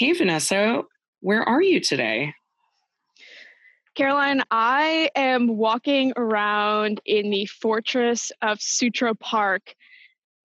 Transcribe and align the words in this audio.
Hey, 0.00 0.14
Vanessa, 0.14 0.82
where 1.20 1.46
are 1.46 1.60
you 1.60 1.78
today? 1.78 2.32
Caroline, 3.94 4.42
I 4.50 5.10
am 5.14 5.58
walking 5.58 6.14
around 6.16 7.02
in 7.04 7.28
the 7.28 7.44
fortress 7.44 8.32
of 8.40 8.62
Sutro 8.62 9.12
Park 9.12 9.74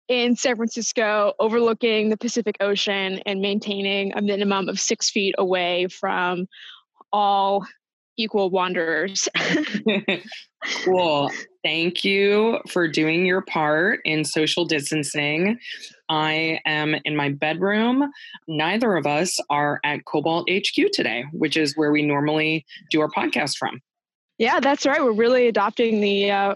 in 0.09 0.36
San 0.36 0.57
Francisco, 0.57 1.31
overlooking 1.39 2.09
the 2.09 2.18
Pacific 2.18 2.57
Ocean 2.59 3.21
and 3.26 3.39
maintaining 3.39 4.12
a 4.18 4.21
minimum 4.21 4.68
of 4.68 4.77
six 4.77 5.09
feet 5.09 5.36
away 5.38 5.88
from 5.88 6.48
all 7.13 7.66
equal 8.18 8.50
wanderers. 8.50 9.27
cool. 10.84 11.31
Thank 11.63 12.04
you 12.04 12.59
for 12.70 12.88
doing 12.88 13.25
your 13.25 13.41
part 13.41 13.99
in 14.05 14.23
social 14.23 14.66
distancing. 14.66 15.57
I 16.09 16.59
am 16.66 16.95
in 17.05 17.16
my 17.16 17.30
bedroom. 17.30 18.09
Neither 18.48 18.95
of 18.95 19.07
us 19.07 19.40
are 19.49 19.80
at 19.84 20.05
Cobalt 20.05 20.49
HQ 20.49 20.91
today, 20.93 21.26
which 21.31 21.57
is 21.57 21.76
where 21.76 21.91
we 21.91 22.04
normally 22.04 22.66
do 22.91 23.02
our 23.02 23.09
podcast 23.09 23.57
from. 23.57 23.81
Yeah, 24.38 24.59
that's 24.59 24.85
right. 24.85 25.04
We're 25.04 25.13
really 25.13 25.48
adopting 25.48 26.02
the 26.02 26.32
uh, 26.32 26.55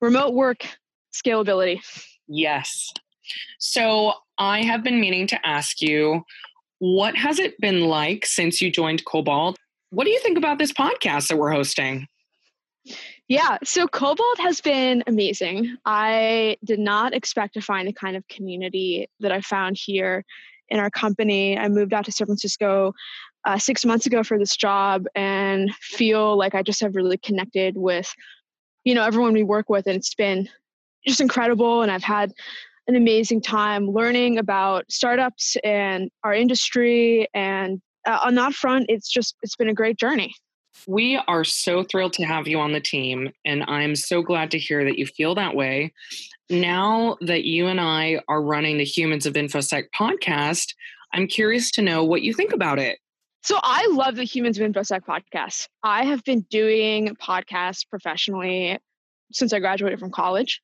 remote 0.00 0.34
work 0.34 0.66
scalability. 1.14 1.80
Yes. 2.28 2.92
So 3.58 4.14
I 4.38 4.62
have 4.62 4.82
been 4.82 5.00
meaning 5.00 5.26
to 5.28 5.46
ask 5.46 5.80
you 5.80 6.22
what 6.78 7.16
has 7.16 7.38
it 7.38 7.54
been 7.60 7.82
like 7.82 8.26
since 8.26 8.60
you 8.60 8.70
joined 8.70 9.04
Cobalt? 9.04 9.56
What 9.92 10.04
do 10.04 10.10
you 10.10 10.20
think 10.20 10.38
about 10.38 10.58
this 10.58 10.72
podcast 10.72 11.28
that 11.28 11.36
we're 11.36 11.50
hosting? 11.50 12.06
Yeah, 13.28 13.58
so 13.62 13.86
Cobalt 13.86 14.38
has 14.40 14.58
been 14.58 15.04
amazing. 15.06 15.76
I 15.84 16.56
did 16.64 16.78
not 16.78 17.12
expect 17.12 17.52
to 17.54 17.60
find 17.60 17.86
the 17.86 17.92
kind 17.92 18.16
of 18.16 18.26
community 18.28 19.06
that 19.20 19.32
I 19.32 19.42
found 19.42 19.76
here 19.78 20.24
in 20.70 20.80
our 20.80 20.88
company. 20.88 21.58
I 21.58 21.68
moved 21.68 21.92
out 21.92 22.06
to 22.06 22.12
San 22.12 22.26
Francisco 22.26 22.94
uh, 23.44 23.58
six 23.58 23.84
months 23.84 24.06
ago 24.06 24.22
for 24.22 24.38
this 24.38 24.56
job 24.56 25.04
and 25.14 25.70
feel 25.74 26.38
like 26.38 26.54
I 26.54 26.62
just 26.62 26.80
have 26.80 26.96
really 26.96 27.18
connected 27.18 27.76
with, 27.76 28.10
you 28.84 28.94
know, 28.94 29.04
everyone 29.04 29.34
we 29.34 29.44
work 29.44 29.68
with, 29.68 29.86
and 29.86 29.94
it's 29.94 30.14
been 30.14 30.48
just 31.06 31.20
incredible. 31.20 31.82
And 31.82 31.92
I've 31.92 32.02
had 32.02 32.32
an 32.86 32.96
amazing 32.96 33.42
time 33.42 33.90
learning 33.90 34.38
about 34.38 34.90
startups 34.90 35.58
and 35.62 36.10
our 36.24 36.32
industry. 36.32 37.28
And 37.34 37.82
uh, 38.06 38.20
on 38.24 38.34
that 38.36 38.54
front, 38.54 38.86
it's 38.88 39.10
just 39.10 39.36
it's 39.42 39.56
been 39.56 39.68
a 39.68 39.74
great 39.74 39.98
journey. 39.98 40.34
We 40.86 41.20
are 41.28 41.44
so 41.44 41.82
thrilled 41.82 42.14
to 42.14 42.24
have 42.24 42.48
you 42.48 42.58
on 42.58 42.72
the 42.72 42.80
team, 42.80 43.30
and 43.44 43.62
I'm 43.68 43.94
so 43.94 44.22
glad 44.22 44.50
to 44.52 44.58
hear 44.58 44.84
that 44.84 44.98
you 44.98 45.06
feel 45.06 45.34
that 45.34 45.54
way. 45.54 45.92
Now 46.48 47.16
that 47.20 47.44
you 47.44 47.66
and 47.66 47.80
I 47.80 48.20
are 48.28 48.42
running 48.42 48.78
the 48.78 48.84
Humans 48.84 49.26
of 49.26 49.34
InfoSec 49.34 49.84
podcast, 49.96 50.74
I'm 51.12 51.26
curious 51.26 51.70
to 51.72 51.82
know 51.82 52.04
what 52.04 52.22
you 52.22 52.32
think 52.32 52.52
about 52.52 52.78
it. 52.78 52.98
So 53.42 53.58
I 53.62 53.86
love 53.92 54.16
the 54.16 54.24
Humans 54.24 54.58
of 54.58 54.70
InfoSec 54.70 55.00
podcast. 55.04 55.66
I 55.82 56.04
have 56.04 56.22
been 56.24 56.42
doing 56.50 57.16
podcasts 57.20 57.88
professionally 57.88 58.78
since 59.32 59.52
I 59.52 59.58
graduated 59.58 59.98
from 59.98 60.10
college. 60.10 60.60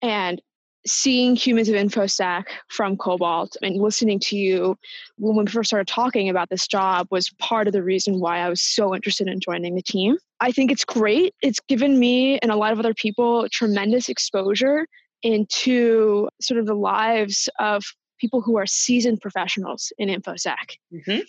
And 0.00 0.40
seeing 0.86 1.34
humans 1.34 1.68
of 1.68 1.74
infosec 1.74 2.44
from 2.68 2.96
cobalt 2.96 3.56
and 3.62 3.76
listening 3.76 4.18
to 4.20 4.36
you 4.36 4.76
when 5.16 5.44
we 5.44 5.50
first 5.50 5.68
started 5.68 5.88
talking 5.88 6.28
about 6.28 6.50
this 6.50 6.66
job 6.66 7.06
was 7.10 7.30
part 7.38 7.66
of 7.66 7.72
the 7.72 7.82
reason 7.82 8.20
why 8.20 8.40
i 8.40 8.48
was 8.48 8.62
so 8.62 8.94
interested 8.94 9.26
in 9.26 9.40
joining 9.40 9.74
the 9.74 9.82
team. 9.82 10.16
I 10.40 10.52
think 10.52 10.70
it's 10.70 10.84
great. 10.84 11.34
It's 11.42 11.60
given 11.68 11.98
me 11.98 12.38
and 12.40 12.50
a 12.50 12.56
lot 12.56 12.72
of 12.72 12.78
other 12.78 12.92
people 12.92 13.48
tremendous 13.50 14.08
exposure 14.08 14.86
into 15.22 16.28
sort 16.42 16.60
of 16.60 16.66
the 16.66 16.74
lives 16.74 17.48
of 17.58 17.82
people 18.18 18.42
who 18.42 18.58
are 18.58 18.66
seasoned 18.66 19.20
professionals 19.20 19.92
in 19.96 20.08
infosec. 20.08 20.76
Mm-hmm. 20.92 21.20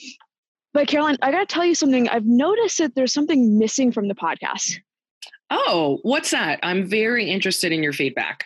but 0.74 0.88
caroline 0.88 1.18
i 1.22 1.32
gotta 1.32 1.46
tell 1.46 1.66
you 1.66 1.76
something. 1.76 2.10
I've 2.10 2.26
noticed 2.26 2.78
that 2.80 2.96
there's 2.96 3.14
something 3.14 3.58
missing 3.58 3.92
from 3.92 4.10
the 4.10 4.16
podcast. 4.16 4.80
Oh 5.50 6.00
what's 6.02 6.32
that? 6.32 6.60
I'm 6.62 6.86
very 6.86 7.30
interested 7.30 7.72
in 7.72 7.82
your 7.82 7.94
feedback 7.94 8.46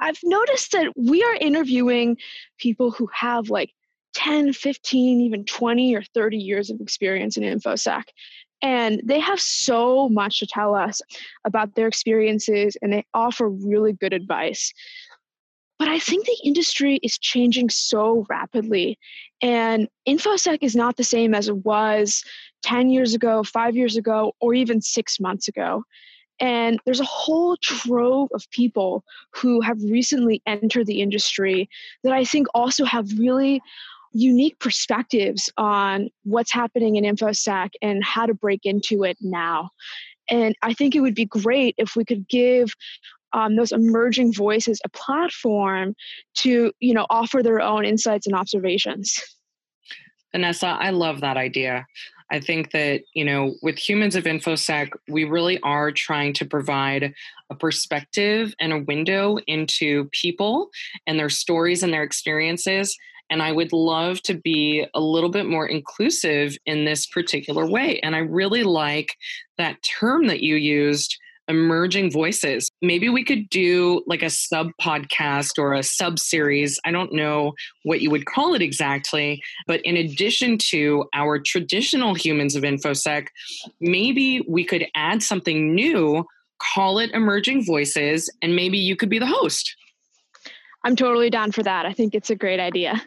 I've 0.00 0.18
noticed 0.22 0.72
that 0.72 0.92
we 0.96 1.22
are 1.22 1.34
interviewing 1.34 2.16
people 2.58 2.90
who 2.90 3.08
have 3.14 3.50
like 3.50 3.70
10, 4.14 4.52
15, 4.52 5.20
even 5.20 5.44
20 5.44 5.94
or 5.94 6.02
30 6.14 6.36
years 6.36 6.70
of 6.70 6.80
experience 6.80 7.36
in 7.36 7.44
InfoSec. 7.44 8.04
And 8.60 9.00
they 9.04 9.18
have 9.18 9.40
so 9.40 10.08
much 10.08 10.38
to 10.38 10.46
tell 10.46 10.74
us 10.74 11.00
about 11.44 11.74
their 11.74 11.88
experiences 11.88 12.76
and 12.80 12.92
they 12.92 13.04
offer 13.12 13.48
really 13.48 13.92
good 13.92 14.12
advice. 14.12 14.72
But 15.78 15.88
I 15.88 15.98
think 15.98 16.26
the 16.26 16.38
industry 16.44 17.00
is 17.02 17.18
changing 17.18 17.70
so 17.70 18.24
rapidly. 18.28 18.98
And 19.40 19.88
InfoSec 20.08 20.58
is 20.60 20.76
not 20.76 20.96
the 20.96 21.02
same 21.02 21.34
as 21.34 21.48
it 21.48 21.56
was 21.64 22.22
10 22.62 22.90
years 22.90 23.14
ago, 23.14 23.42
five 23.42 23.74
years 23.74 23.96
ago, 23.96 24.32
or 24.40 24.54
even 24.54 24.80
six 24.80 25.18
months 25.18 25.48
ago. 25.48 25.82
And 26.40 26.80
there's 26.84 27.00
a 27.00 27.04
whole 27.04 27.56
trove 27.58 28.28
of 28.34 28.50
people 28.50 29.04
who 29.30 29.60
have 29.60 29.82
recently 29.82 30.42
entered 30.46 30.86
the 30.86 31.00
industry 31.00 31.68
that 32.02 32.12
I 32.12 32.24
think 32.24 32.46
also 32.54 32.84
have 32.84 33.18
really 33.18 33.60
unique 34.12 34.58
perspectives 34.58 35.50
on 35.56 36.08
what's 36.24 36.52
happening 36.52 36.96
in 36.96 37.04
InfoSec 37.04 37.70
and 37.80 38.04
how 38.04 38.26
to 38.26 38.34
break 38.34 38.60
into 38.64 39.04
it 39.04 39.16
now. 39.20 39.70
And 40.30 40.54
I 40.62 40.74
think 40.74 40.94
it 40.94 41.00
would 41.00 41.14
be 41.14 41.24
great 41.24 41.74
if 41.78 41.96
we 41.96 42.04
could 42.04 42.28
give 42.28 42.72
um, 43.32 43.56
those 43.56 43.72
emerging 43.72 44.34
voices 44.34 44.80
a 44.84 44.88
platform 44.90 45.94
to, 46.36 46.72
you 46.80 46.94
know, 46.94 47.06
offer 47.08 47.42
their 47.42 47.60
own 47.60 47.84
insights 47.84 48.26
and 48.26 48.36
observations. 48.36 49.18
Vanessa, 50.32 50.66
I 50.66 50.90
love 50.90 51.20
that 51.20 51.36
idea. 51.36 51.86
I 52.32 52.40
think 52.40 52.70
that, 52.72 53.02
you 53.12 53.26
know, 53.26 53.54
with 53.62 53.76
humans 53.76 54.16
of 54.16 54.24
InfoSec, 54.24 54.92
we 55.06 55.24
really 55.24 55.60
are 55.60 55.92
trying 55.92 56.32
to 56.34 56.46
provide 56.46 57.12
a 57.50 57.54
perspective 57.54 58.54
and 58.58 58.72
a 58.72 58.78
window 58.78 59.36
into 59.46 60.08
people 60.12 60.70
and 61.06 61.18
their 61.18 61.28
stories 61.28 61.82
and 61.82 61.92
their 61.92 62.02
experiences. 62.02 62.96
And 63.28 63.42
I 63.42 63.52
would 63.52 63.74
love 63.74 64.22
to 64.22 64.34
be 64.34 64.86
a 64.94 65.00
little 65.00 65.28
bit 65.28 65.46
more 65.46 65.66
inclusive 65.66 66.56
in 66.64 66.86
this 66.86 67.06
particular 67.06 67.66
way. 67.66 68.00
And 68.00 68.16
I 68.16 68.20
really 68.20 68.62
like 68.62 69.16
that 69.58 69.82
term 69.82 70.26
that 70.28 70.42
you 70.42 70.56
used 70.56 71.18
emerging 71.48 72.10
voices. 72.10 72.68
Maybe 72.80 73.08
we 73.08 73.24
could 73.24 73.48
do 73.48 74.02
like 74.06 74.22
a 74.22 74.30
sub 74.30 74.68
podcast 74.80 75.58
or 75.58 75.72
a 75.72 75.82
sub 75.82 76.18
series. 76.18 76.78
I 76.84 76.90
don't 76.90 77.12
know 77.12 77.52
what 77.82 78.00
you 78.00 78.10
would 78.10 78.26
call 78.26 78.54
it 78.54 78.62
exactly, 78.62 79.42
but 79.66 79.80
in 79.82 79.96
addition 79.96 80.58
to 80.70 81.04
our 81.14 81.38
traditional 81.38 82.14
humans 82.14 82.54
of 82.54 82.62
InfoSec, 82.62 83.26
maybe 83.80 84.44
we 84.48 84.64
could 84.64 84.86
add 84.94 85.22
something 85.22 85.74
new, 85.74 86.24
call 86.74 86.98
it 86.98 87.10
emerging 87.12 87.64
voices, 87.64 88.30
and 88.40 88.54
maybe 88.54 88.78
you 88.78 88.96
could 88.96 89.10
be 89.10 89.18
the 89.18 89.26
host. 89.26 89.76
I'm 90.84 90.96
totally 90.96 91.30
down 91.30 91.52
for 91.52 91.62
that. 91.62 91.86
I 91.86 91.92
think 91.92 92.14
it's 92.14 92.30
a 92.30 92.36
great 92.36 92.60
idea. 92.60 93.02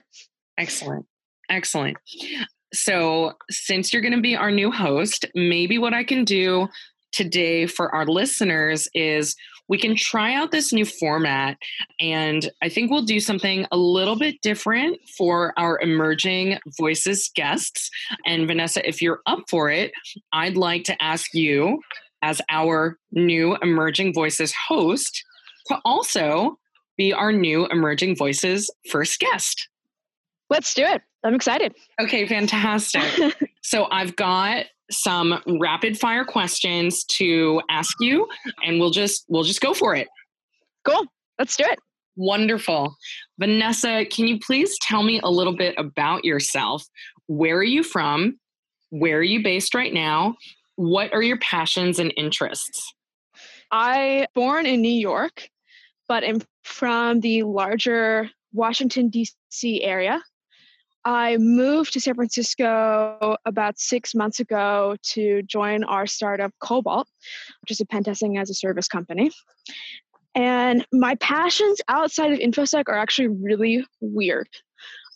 Excellent. 0.58 1.06
Excellent. 1.50 1.98
So, 2.74 3.34
since 3.50 3.94
you're 3.94 4.02
going 4.02 4.16
to 4.16 4.22
be 4.22 4.36
our 4.36 4.52
new 4.52 4.72
host, 4.72 5.26
maybe 5.36 5.78
what 5.78 5.94
I 5.94 6.04
can 6.04 6.26
do 6.26 6.68
today 7.16 7.66
for 7.66 7.94
our 7.96 8.06
listeners 8.06 8.90
is 8.94 9.36
we 9.68 9.80
can 9.80 9.96
try 9.96 10.36
out 10.36 10.52
this 10.52 10.74
new 10.74 10.86
format 10.86 11.58
and 12.00 12.52
i 12.62 12.68
think 12.68 12.92
we'll 12.92 13.02
do 13.02 13.20
something 13.22 13.66
a 13.72 13.78
little 13.78 14.18
bit 14.18 14.36
different 14.42 15.00
for 15.18 15.54
our 15.58 15.80
emerging 15.82 16.60
voices 16.78 17.32
guests. 17.34 17.90
And 18.26 18.48
vanessa 18.48 18.88
if 18.88 19.02
you're 19.02 19.22
up 19.26 19.40
for 19.50 19.70
it 19.70 19.94
i'd 20.34 20.58
like 20.58 20.84
to 20.86 21.02
ask 21.02 21.34
you 21.34 21.80
as 22.22 22.42
our 22.50 22.98
new 23.12 23.56
emerging 23.62 24.14
voices 24.14 24.54
host 24.68 25.24
to 25.68 25.80
also 25.86 26.60
be 26.98 27.14
our 27.14 27.32
new 27.32 27.66
emerging 27.68 28.16
voices 28.16 28.70
first 28.90 29.20
guest. 29.20 29.68
Let's 30.50 30.74
do 30.74 30.84
it. 30.84 31.02
I'm 31.24 31.34
excited. 31.34 31.74
Okay 32.00 32.28
fantastic. 32.28 33.36
So 33.66 33.88
i've 33.90 34.16
got 34.16 34.68
some 34.92 35.42
rapid 35.60 35.98
fire 35.98 36.26
questions 36.26 37.04
to 37.06 37.62
ask 37.70 37.96
you 38.00 38.28
and 38.64 38.80
we'll 38.80 38.92
just 38.92 39.26
we'll 39.30 39.44
just 39.44 39.62
go 39.62 39.74
for 39.74 39.96
it. 39.96 40.08
Cool. 40.84 41.06
Let's 41.40 41.58
do 41.58 41.66
it. 41.68 41.80
Wonderful. 42.16 42.96
Vanessa, 43.40 44.06
can 44.06 44.28
you 44.28 44.40
please 44.40 44.78
tell 44.80 45.04
me 45.04 45.20
a 45.24 45.30
little 45.30 45.56
bit 45.56 45.76
about 45.78 46.24
yourself? 46.24 46.86
Where 47.28 47.58
are 47.58 47.64
you 47.64 47.84
from? 47.84 48.40
Where 48.90 49.18
are 49.18 49.24
you 49.24 49.44
based 49.44 49.74
right 49.74 49.94
now? 49.94 50.36
What 50.76 51.14
are 51.14 51.22
your 51.22 51.38
passions 51.40 52.00
and 52.00 52.14
interests? 52.16 52.94
I 53.72 54.28
born 54.36 54.66
in 54.66 54.82
New 54.82 54.88
York, 54.88 55.50
but 56.08 56.24
am 56.24 56.42
from 56.64 57.20
the 57.20 57.44
larger 57.44 58.30
Washington 58.54 59.10
D.C. 59.10 59.84
area. 59.84 60.22
I 61.06 61.38
moved 61.38 61.94
to 61.94 62.00
San 62.00 62.16
Francisco 62.16 63.38
about 63.46 63.80
six 63.80 64.16
months 64.16 64.40
ago 64.40 64.96
to 65.14 65.44
join 65.44 65.84
our 65.84 66.08
startup 66.08 66.52
Cobalt, 66.60 67.08
which 67.62 67.70
is 67.70 67.80
a 67.80 67.86
pen 67.86 68.04
testing 68.04 68.40
as 68.40 68.50
a 68.50 68.56
service 68.56 68.88
company. 68.88 69.30
And 70.34 70.86
my 70.92 71.16
passions 71.16 71.80
outside 71.88 72.34
of 72.34 72.40
InfoSec 72.40 72.86
are 72.88 72.98
actually 72.98 73.28
really 73.28 73.86
weird. 74.02 74.50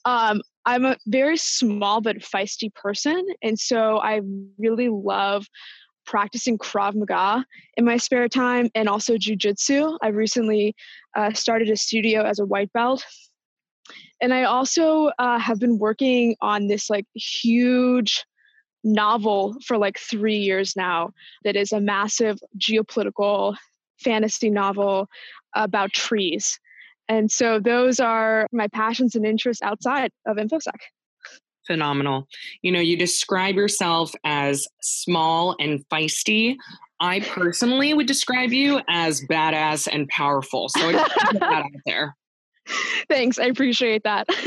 Um, 0.06 0.42
I'm 0.66 0.86
a 0.86 0.98
very 1.08 1.38
small 1.38 2.02
but 2.02 2.18
feisty 2.18 2.74
person. 2.74 3.26
And 3.42 3.60
so 3.60 3.98
I 3.98 4.22
really 4.60 4.90
love 4.90 5.48
practicing 6.06 6.58
Krav 6.58 6.96
Maga 6.96 7.46
in 7.78 7.86
my 7.86 7.98
spare 7.98 8.30
time 8.30 8.70
and 8.76 8.88
also 8.88 9.16
jujitsu. 9.16 9.98
I 10.02 10.10
recently 10.10 10.76
uh, 11.16 11.34
started 11.34 11.70
a 11.70 11.78
studio 11.78 12.24
as 12.24 12.40
a 12.40 12.46
white 12.46 12.72
belt. 12.74 13.04
And 14.22 14.34
I 14.34 14.44
also 14.44 15.12
uh, 15.20 15.40
have 15.40 15.60
been 15.60 15.80
working 15.80 16.36
on 16.42 16.68
this 16.68 16.90
like 16.90 17.06
huge 17.14 18.26
novel 18.84 19.56
for 19.66 19.78
like 19.78 20.00
three 20.00 20.38
years 20.38 20.76
now 20.76 21.12
that 21.44 21.56
is 21.56 21.72
a 21.72 21.80
massive 21.80 22.40
geopolitical 22.58 23.56
fantasy 24.00 24.50
novel 24.50 25.10
about 25.56 25.92
trees. 25.94 26.60
And 27.08 27.32
so 27.32 27.60
those 27.60 28.00
are 28.00 28.48
my 28.52 28.68
passions 28.68 29.16
and 29.16 29.26
interests 29.26 29.64
outside 29.64 30.12
of 30.28 30.38
InfoSec. 30.38 30.78
Phenomenal. 31.66 32.28
You 32.62 32.72
know, 32.72 32.80
you 32.80 32.98
describe 32.98 33.56
yourself 33.56 34.14
as 34.24 34.68
small 34.82 35.56
and 35.60 35.84
feisty. 35.90 36.56
I 37.00 37.20
personally 37.22 37.94
would 37.94 38.08
describe 38.08 38.52
you 38.52 38.82
as 38.90 39.22
badass 39.30 39.88
and 39.92 40.08
powerful. 40.08 40.70
So 40.70 40.90
I 40.90 40.94
put 41.32 41.40
that 41.40 41.44
out 41.64 41.72
there. 41.86 42.16
Thanks. 43.10 43.40
I 43.40 43.46
appreciate 43.46 44.04
that. 44.04 44.28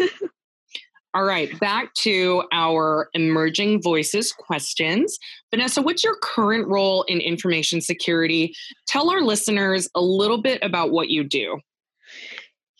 All 1.14 1.24
right, 1.24 1.58
back 1.60 1.92
to 1.94 2.42
our 2.52 3.10
emerging 3.12 3.82
voices 3.82 4.32
questions. 4.32 5.18
Vanessa, 5.50 5.82
what's 5.82 6.02
your 6.02 6.16
current 6.22 6.66
role 6.68 7.02
in 7.02 7.20
information 7.20 7.82
security? 7.82 8.54
Tell 8.86 9.10
our 9.10 9.20
listeners 9.20 9.90
a 9.94 10.00
little 10.00 10.40
bit 10.40 10.58
about 10.62 10.90
what 10.90 11.10
you 11.10 11.22
do. 11.22 11.60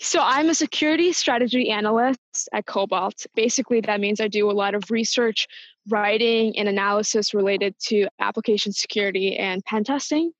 So, 0.01 0.21
I'm 0.23 0.49
a 0.49 0.55
security 0.55 1.13
strategy 1.13 1.71
analyst 1.71 2.19
at 2.55 2.65
Cobalt. 2.65 3.27
Basically, 3.37 3.83
that 3.83 4.01
means 4.01 4.19
I 4.19 4.29
do 4.29 4.51
a 4.51 4.53
lot 4.53 4.75
of 4.75 4.91
research, 4.91 5.47
writing, 5.91 6.59
and 6.59 6.71
analysis 6.71 7.35
related 7.35 7.75
to 7.89 8.09
application 8.19 8.73
security 8.73 9.37
and 9.37 9.63
pen 9.67 9.85
testing. 9.85 10.33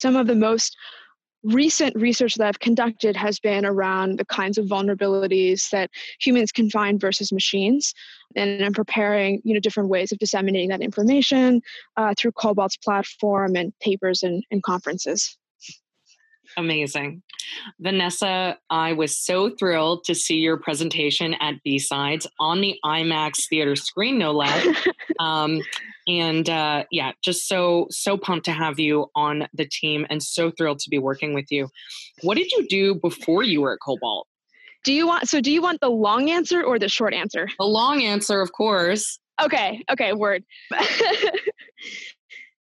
Some 0.00 0.14
of 0.14 0.28
the 0.28 0.36
most 0.36 0.76
recent 1.42 1.96
research 1.96 2.34
that 2.34 2.46
I've 2.46 2.60
conducted 2.60 3.16
has 3.16 3.38
been 3.40 3.64
around 3.64 4.18
the 4.18 4.24
kinds 4.24 4.58
of 4.58 4.66
vulnerabilities 4.66 5.70
that 5.70 5.90
humans 6.20 6.52
can 6.52 6.70
find 6.70 7.00
versus 7.00 7.32
machines. 7.32 7.94
And 8.36 8.64
I'm 8.64 8.72
preparing, 8.72 9.40
you 9.44 9.54
know, 9.54 9.60
different 9.60 9.88
ways 9.88 10.12
of 10.12 10.18
disseminating 10.18 10.68
that 10.68 10.82
information 10.82 11.62
uh, 11.96 12.14
through 12.16 12.32
Cobalt's 12.32 12.76
platform 12.76 13.56
and 13.56 13.72
papers 13.80 14.22
and, 14.22 14.44
and 14.50 14.62
conferences. 14.62 15.36
Amazing. 16.56 17.22
Vanessa, 17.80 18.58
I 18.68 18.92
was 18.92 19.18
so 19.18 19.50
thrilled 19.50 20.04
to 20.04 20.14
see 20.14 20.36
your 20.36 20.56
presentation 20.56 21.34
at 21.40 21.62
B-Sides 21.64 22.26
on 22.38 22.60
the 22.60 22.78
IMAX 22.84 23.48
theater 23.48 23.76
screen, 23.76 24.18
no 24.18 24.32
less. 24.32 24.66
um, 25.20 25.60
and 26.06 26.48
uh, 26.48 26.84
yeah, 26.90 27.12
just 27.22 27.48
so, 27.48 27.86
so 27.90 28.16
pumped 28.16 28.44
to 28.46 28.52
have 28.52 28.78
you 28.78 29.06
on 29.14 29.46
the 29.54 29.66
team 29.66 30.06
and 30.10 30.22
so 30.22 30.50
thrilled 30.50 30.78
to 30.80 30.90
be 30.90 30.98
working 30.98 31.34
with 31.34 31.46
you. 31.50 31.68
What 32.22 32.36
did 32.36 32.50
you 32.52 32.66
do 32.68 32.94
before 32.96 33.42
you 33.42 33.62
were 33.62 33.74
at 33.74 33.78
Cobalt? 33.84 34.26
Do 34.84 34.92
you 34.92 35.06
want, 35.06 35.28
so 35.28 35.40
do 35.40 35.52
you 35.52 35.60
want 35.60 35.80
the 35.80 35.90
long 35.90 36.30
answer 36.30 36.62
or 36.62 36.78
the 36.78 36.88
short 36.88 37.12
answer? 37.12 37.48
The 37.58 37.66
long 37.66 38.02
answer, 38.02 38.40
of 38.40 38.52
course. 38.52 39.18
Okay, 39.42 39.82
okay, 39.90 40.12
word. 40.12 40.44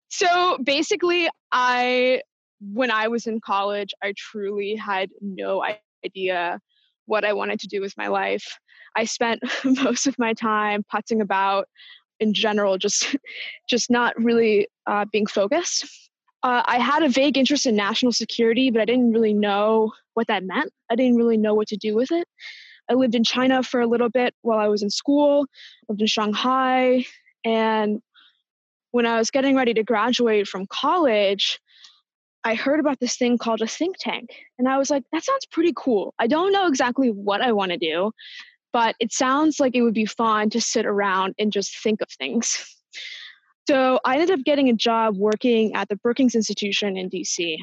so 0.08 0.58
basically, 0.64 1.29
I 1.52 2.23
when 2.60 2.90
I 2.90 3.08
was 3.08 3.26
in 3.26 3.40
college, 3.40 3.93
I 4.02 4.14
truly 4.16 4.75
had 4.75 5.10
no 5.20 5.64
idea 6.05 6.60
what 7.06 7.25
I 7.25 7.32
wanted 7.32 7.60
to 7.60 7.69
do 7.69 7.81
with 7.81 7.96
my 7.96 8.08
life. 8.08 8.58
I 8.96 9.05
spent 9.05 9.43
most 9.64 10.06
of 10.06 10.19
my 10.19 10.34
time 10.34 10.84
putzing 10.93 11.20
about 11.20 11.69
in 12.20 12.34
general, 12.34 12.78
just 12.78 13.16
just 13.69 13.90
not 13.90 14.14
really 14.20 14.69
uh, 14.87 15.05
being 15.12 15.26
focused. 15.26 15.84
Uh, 16.43 16.62
I 16.66 16.78
had 16.78 17.02
a 17.02 17.08
vague 17.08 17.37
interest 17.37 17.66
in 17.66 17.75
national 17.75 18.12
security, 18.12 18.70
but 18.70 18.81
I 18.81 18.84
didn't 18.84 19.12
really 19.12 19.34
know 19.34 19.93
what 20.14 20.28
that 20.28 20.44
meant. 20.44 20.72
I 20.90 20.96
didn't 20.96 21.16
really 21.16 21.37
know 21.37 21.55
what 21.55 21.69
to 21.69 21.76
do 21.76 21.94
with 21.94 22.12
it. 22.12 22.26
I 22.90 22.94
lived 22.94 23.14
in 23.14 23.25
China 23.25 23.62
for 23.62 23.81
a 23.81 23.87
little 23.87 24.08
bit 24.08 24.34
while 24.43 24.58
I 24.58 24.69
was 24.69 24.82
in 24.82 24.90
school, 24.90 25.46
lived 25.88 26.00
in 26.00 26.06
Shanghai, 26.06 27.05
and 27.44 28.00
when 28.93 29.05
I 29.06 29.19
was 29.19 29.31
getting 29.31 29.56
ready 29.56 29.75
to 29.75 29.82
graduate 29.82 30.49
from 30.49 30.66
college, 30.66 31.58
I 32.44 32.55
heard 32.55 32.81
about 32.81 33.00
this 33.00 33.17
thing 33.17 33.38
called 33.38 33.62
a 33.62 33.67
think 33.67 33.96
tank. 33.99 34.31
And 34.58 34.69
I 34.69 34.79
was 34.79 34.90
like, 34.90 35.05
that 35.12 35.25
sounds 35.25 35.46
pretty 35.46 35.73
cool. 35.76 36.14
I 36.19 36.26
don't 36.26 36.52
know 36.52 36.67
exactly 36.67 37.11
what 37.11 37.40
I 37.40 37.52
want 37.52 37.73
to 37.73 37.79
do, 37.79 38.12
but 38.73 38.94
it 39.00 39.12
sounds 39.12 39.61
like 39.61 39.75
it 39.75 39.82
would 39.82 39.94
be 39.94 40.06
fun 40.06 40.50
to 40.50 40.61
sit 40.61 40.87
around 40.87 41.35
and 41.38 41.52
just 41.52 41.79
think 41.79 42.00
of 42.00 42.08
things. 42.19 42.64
So 43.69 44.00
I 44.05 44.14
ended 44.14 44.31
up 44.31 44.44
getting 44.46 44.70
a 44.70 44.73
job 44.73 45.17
working 45.19 45.75
at 45.75 45.90
the 45.90 45.96
Brookings 45.96 46.35
Institution 46.35 46.96
in 46.96 47.11
DC. 47.11 47.58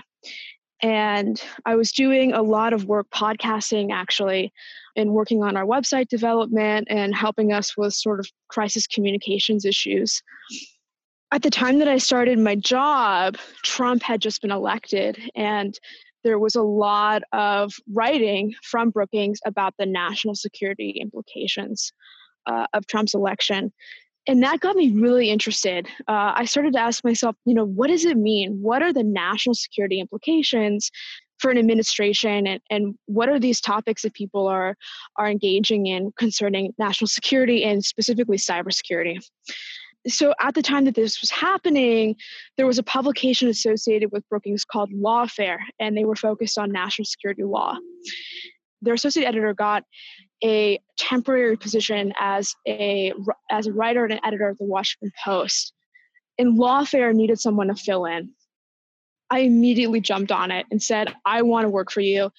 And 0.84 1.42
I 1.66 1.76
was 1.76 1.92
doing 1.92 2.34
a 2.34 2.44
lot 2.44 2.74
of 2.74 2.86
work 2.86 3.08
podcasting 3.10 3.92
actually, 3.92 4.54
and 4.96 5.12
working 5.12 5.44
on 5.44 5.58
our 5.58 5.66
website 5.66 6.08
development 6.08 6.88
and 6.90 7.16
helping 7.16 7.52
us 7.52 7.76
with 7.76 7.94
sort 7.94 8.20
of 8.20 8.28
crisis 8.50 8.88
communications 8.88 9.66
issues 9.66 10.22
at 11.32 11.42
the 11.42 11.50
time 11.50 11.80
that 11.80 11.88
I 11.88 11.98
started 11.98 12.40
my 12.40 12.56
job, 12.56 13.38
Trump 13.64 14.04
had 14.04 14.22
just 14.22 14.42
been 14.42 14.52
elected, 14.52 15.20
and 15.36 15.78
there 16.24 16.40
was 16.40 16.56
a 16.56 16.62
lot 16.62 17.24
of 17.34 17.74
writing 17.94 18.54
from 18.64 18.90
Brookings 18.90 19.40
about 19.46 19.74
the 19.78 19.86
national 19.86 20.36
security 20.36 20.98
implications 21.02 21.94
uh, 22.48 22.68
of 22.74 22.88
Trump's 22.88 23.14
election. 23.14 23.72
And 24.28 24.42
that 24.42 24.60
got 24.60 24.76
me 24.76 24.92
really 24.92 25.30
interested. 25.30 25.88
Uh, 26.08 26.34
I 26.36 26.46
started 26.46 26.74
to 26.74 26.80
ask 26.80 27.04
myself, 27.04 27.36
you 27.46 27.54
know, 27.54 27.66
what 27.66 27.88
does 27.90 28.06
it 28.06 28.18
mean? 28.18 28.58
What 28.60 28.82
are 28.82 28.92
the 28.92 29.04
national 29.04 29.54
security 29.54 30.00
implications 30.00 30.90
for 31.38 31.52
an 31.52 31.58
administration 31.60 32.48
and, 32.48 32.62
and 32.72 32.96
what 33.06 33.30
are 33.30 33.40
these 33.40 33.62
topics 33.62 34.02
that 34.02 34.14
people 34.14 34.48
are 34.48 34.76
are 35.18 35.30
engaging 35.30 35.86
in 35.86 36.12
concerning 36.18 36.74
national 36.80 37.08
security 37.08 37.64
and 37.64 37.84
specifically 37.84 38.38
cybersecurity 38.38 39.20
so 40.08 40.34
at 40.40 40.54
the 40.54 40.62
time 40.62 40.86
that 40.86 40.96
this 40.96 41.22
was 41.22 41.32
happening, 41.32 42.16
there 42.58 42.68
was 42.68 42.78
a 42.78 42.84
publication 42.84 43.50
associated 43.50 44.12
with 44.12 44.28
Brookings 44.30 44.64
called 44.64 44.92
Lawfare, 44.92 45.58
and 45.80 45.98
they 45.98 46.06
were 46.06 46.16
focused 46.16 46.58
on 46.58 46.72
national 46.72 47.06
security 47.06 47.44
law. 47.44 47.76
Their 48.82 48.94
associate 48.94 49.26
editor 49.26 49.54
got 49.54 49.84
a 50.44 50.80
temporary 50.98 51.58
position 51.58 52.14
as 52.20 52.54
a 52.68 53.14
as 53.50 53.68
a 53.68 53.74
writer 53.74 54.04
and 54.04 54.14
an 54.14 54.20
editor 54.24 54.48
of 54.50 54.58
the 54.58 54.66
Washington 54.66 55.12
Post. 55.24 55.74
And 56.38 56.60
Lawfare 56.60 57.14
needed 57.14 57.40
someone 57.40 57.68
to 57.68 57.76
fill 57.76 58.06
in. 58.06 58.32
I 59.32 59.40
immediately 59.40 60.02
jumped 60.02 60.32
on 60.32 60.52
it 60.52 60.66
and 60.70 60.84
said, 60.84 61.14
I 61.26 61.42
want 61.42 61.66
to 61.66 61.70
work 61.70 61.92
for 61.92 62.02
you. 62.02 62.30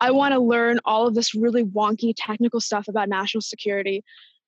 I 0.00 0.10
want 0.10 0.34
to 0.34 0.40
learn 0.40 0.80
all 0.84 1.06
of 1.06 1.14
this 1.14 1.34
really 1.34 1.64
wonky 1.64 2.12
technical 2.16 2.60
stuff 2.60 2.88
about 2.88 3.08
national 3.08 3.40
security. 3.40 4.02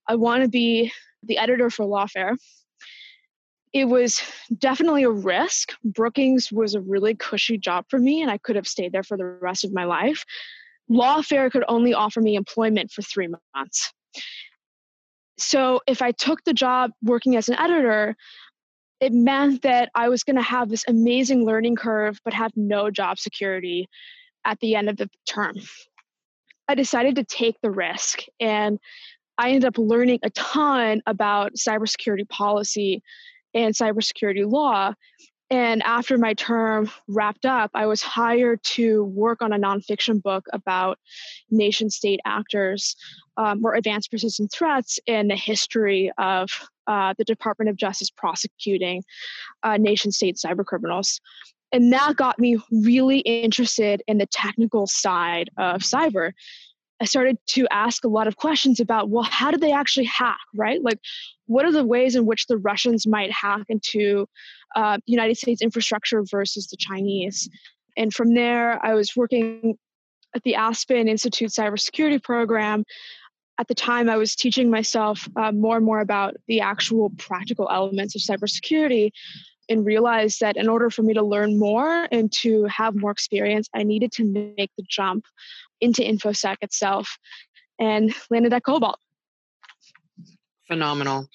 I 0.09 0.17
want 0.17 0.43
to 0.43 0.49
be 0.49 0.93
the 1.23 1.39
editor 1.39 1.71
for 1.71 1.87
Lawfare 1.87 2.37
it 3.73 3.87
was 3.87 4.23
definitely 4.59 5.03
a 5.03 5.11
risk. 5.11 5.73
Brookings 5.85 6.51
was 6.53 6.75
a 6.75 6.81
really 6.81 7.15
cushy 7.15 7.59
job 7.59 7.85
for 7.89 7.99
me, 7.99 8.23
and 8.23 8.31
I 8.31 8.39
could 8.39 8.57
have 8.57 8.67
stayed 8.67 8.93
there 8.93 9.03
for 9.03 9.17
the 9.17 9.25
rest 9.25 9.65
of 9.65 9.73
my 9.73 9.85
life. 9.85 10.25
Lawfare 10.91 11.51
could 11.51 11.65
only 11.69 11.93
offer 11.93 12.21
me 12.21 12.37
employment 12.37 12.91
for 12.91 13.03
three 13.03 13.29
months. 13.55 13.93
So 15.39 15.81
if 15.87 16.01
I 16.01 16.13
took 16.13 16.45
the 16.45 16.55
job 16.55 16.93
working 17.03 17.37
as 17.37 17.49
an 17.49 17.59
editor, 17.59 18.17
it 19.01 19.13
meant 19.13 19.63
that 19.63 19.91
I 19.95 20.09
was 20.09 20.23
going 20.23 20.37
to 20.37 20.43
have 20.43 20.69
this 20.69 20.85
amazing 20.89 21.45
learning 21.45 21.77
curve, 21.77 22.19
but 22.25 22.33
have 22.33 22.53
no 22.57 22.91
job 22.91 23.19
security 23.19 23.89
at 24.45 24.59
the 24.61 24.75
end 24.75 24.89
of 24.89 24.97
the 24.97 25.11
term. 25.29 25.57
I 26.69 26.75
decided 26.75 27.17
to 27.17 27.25
take 27.25 27.57
the 27.63 27.71
risk 27.71 28.23
and 28.41 28.79
I 29.39 29.51
ended 29.51 29.67
up 29.67 29.79
learning 29.79 30.21
a 30.23 30.31
ton 30.31 31.03
about 31.07 31.53
cybersecurity 31.55 32.29
policy 32.29 33.03
and 33.57 33.75
cybersecurity 33.75 34.51
law. 34.51 34.93
And 35.49 35.81
after 35.85 36.19
my 36.19 36.35
term 36.35 36.91
wrapped 37.07 37.47
up, 37.47 37.71
I 37.73 37.87
was 37.87 38.03
hired 38.03 38.63
to 38.65 39.05
work 39.05 39.43
on 39.43 39.53
a 39.53 39.59
nonfiction 39.59 40.21
book 40.21 40.45
about 40.53 40.99
nation 41.51 41.89
state 41.89 42.21
actors 42.25 42.97
um, 43.37 43.65
or 43.65 43.75
advanced 43.75 44.11
persistent 44.11 44.51
threats 44.53 44.99
in 45.07 45.29
the 45.29 45.37
history 45.37 46.11
of 46.19 46.51
uh, 46.89 47.15
the 47.17 47.25
Department 47.25 47.69
of 47.69 47.77
Justice 47.77 48.11
prosecuting 48.11 49.05
uh, 49.63 49.77
nation 49.77 50.11
state 50.11 50.37
cybercriminals. 50.37 51.21
And 51.73 51.93
that 51.93 52.17
got 52.17 52.39
me 52.39 52.59
really 52.71 53.19
interested 53.21 54.03
in 54.07 54.19
the 54.19 54.27
technical 54.27 54.87
side 54.87 55.51
of 55.59 55.83
cyber. 55.83 56.33
I 57.01 57.05
started 57.05 57.39
to 57.49 57.67
ask 57.71 58.05
a 58.05 58.09
lot 58.09 58.27
of 58.27 58.37
questions 58.37 58.81
about, 58.81 59.11
well, 59.11 59.25
how 59.25 59.51
did 59.51 59.61
they 59.61 59.73
actually 59.73 60.07
hack, 60.07 60.39
right? 60.55 60.83
Like, 60.83 60.99
what 61.47 61.65
are 61.67 61.73
the 61.73 61.85
ways 61.85 62.15
in 62.17 62.25
which 62.25 62.47
the 62.47 62.57
Russians 62.57 63.07
might 63.07 63.31
hack 63.31 63.67
into 63.69 64.27
uh, 64.75 64.99
United 65.07 65.37
States 65.37 65.61
infrastructure 65.61 66.23
versus 66.31 66.69
the 66.69 66.77
Chinese? 66.79 67.49
And 67.97 68.13
from 68.13 68.35
there, 68.35 68.85
I 68.85 68.95
was 68.95 69.15
working 69.15 69.77
at 70.35 70.43
the 70.43 70.55
Aspen 70.55 71.09
Institute 71.09 71.51
cybersecurity 71.51 72.23
program, 72.23 72.85
at 73.59 73.69
the 73.69 73.75
time 73.75 74.09
I 74.09 74.17
was 74.17 74.35
teaching 74.35 74.71
myself 74.71 75.29
uh, 75.37 75.53
more 75.53 75.77
and 75.77 75.85
more 75.85 76.01
about 76.01 76.37
the 76.47 76.61
actual 76.61 77.11
practical 77.17 77.69
elements 77.71 78.15
of 78.15 78.21
cybersecurity 78.21 79.11
and 79.69 79.85
realized 79.85 80.41
that 80.41 80.57
in 80.57 80.69
order 80.69 80.91
for 80.91 81.03
me 81.03 81.15
to 81.15 81.23
learn 81.23 81.59
more 81.59 82.07
and 82.13 82.31
to 82.41 82.65
have 82.65 82.95
more 82.95 83.11
experience, 83.11 83.69
I 83.75 83.83
needed 83.83 84.13
to 84.13 84.25
make 84.25 84.71
the 84.77 84.85
jump 84.89 85.25
into 85.81 86.03
InfoSec 86.03 86.57
itself 86.63 87.19
and 87.79 88.15
landed 88.31 88.53
at 88.53 88.65
Cobalt. 88.65 88.99
Phenomenal 90.67 91.29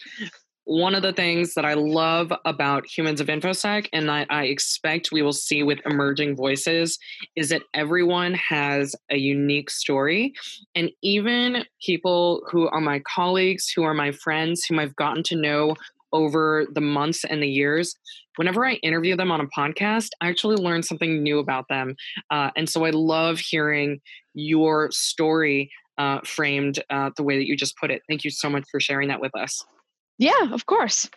one 0.66 0.96
of 0.96 1.02
the 1.02 1.14
things 1.14 1.54
that 1.56 1.66
I 1.66 1.74
love 1.74 2.32
about 2.46 2.86
Humans 2.86 3.20
of 3.20 3.28
InfoSec, 3.28 3.88
and 3.92 4.08
that 4.08 4.28
I, 4.30 4.46
expect 4.46 5.12
we 5.12 5.22
will 5.22 5.34
see 5.34 5.64
with 5.64 5.80
emerging 5.86 6.36
voices, 6.36 6.98
is 7.36 7.50
that 7.50 7.64
everyone 7.74 8.36
has 8.36 8.96
a 9.10 9.18
unique 9.18 9.70
story. 9.70 10.34
And 10.76 10.92
even 11.02 11.66
people 11.86 12.44
who 12.52 12.68
are 12.68 12.82
my 12.82 13.00
colleagues, 13.00 13.72
who 13.76 13.84
are 13.84 13.94
my 13.94 14.12
friends, 14.12 14.64
whom 14.64 14.80
I've 14.80 14.96
gotten 14.96 15.24
to 15.24 15.36
know 15.36 15.76
over 16.14 16.66
the 16.74 16.82
months 16.82 17.24
and 17.24 17.42
the 17.42 17.48
years, 17.48 17.96
whenever 18.36 18.66
I 18.66 18.74
interview 18.76 19.16
them 19.16 19.32
on 19.32 19.42
a 19.42 19.48
podcast, 19.48 20.10
I 20.22 20.30
actually 20.30 20.56
learn 20.56 20.84
something 20.84 21.22
new 21.22 21.40
about 21.40 21.66
them. 21.70 21.96
Uh, 22.30 22.52
and 22.56 22.70
so 22.70 22.86
I 22.86 22.90
love 22.92 23.40
hearing 23.40 24.00
your 24.34 24.90
story 24.92 25.72
uh, 25.98 26.20
framed 26.24 26.84
uh, 26.90 27.12
the 27.16 27.24
way 27.24 27.38
that 27.38 27.48
you 27.48 27.56
just 27.56 27.78
put 27.78 27.92
it. 27.92 28.02
Thank 28.08 28.24
you 28.24 28.32
so 28.32 28.50
much 28.50 28.64
for 28.72 28.80
sharing 28.80 29.08
that 29.10 29.22
with 29.22 29.36
us. 29.36 29.64
Yeah, 30.18 30.52
of 30.52 30.66
course. 30.66 31.10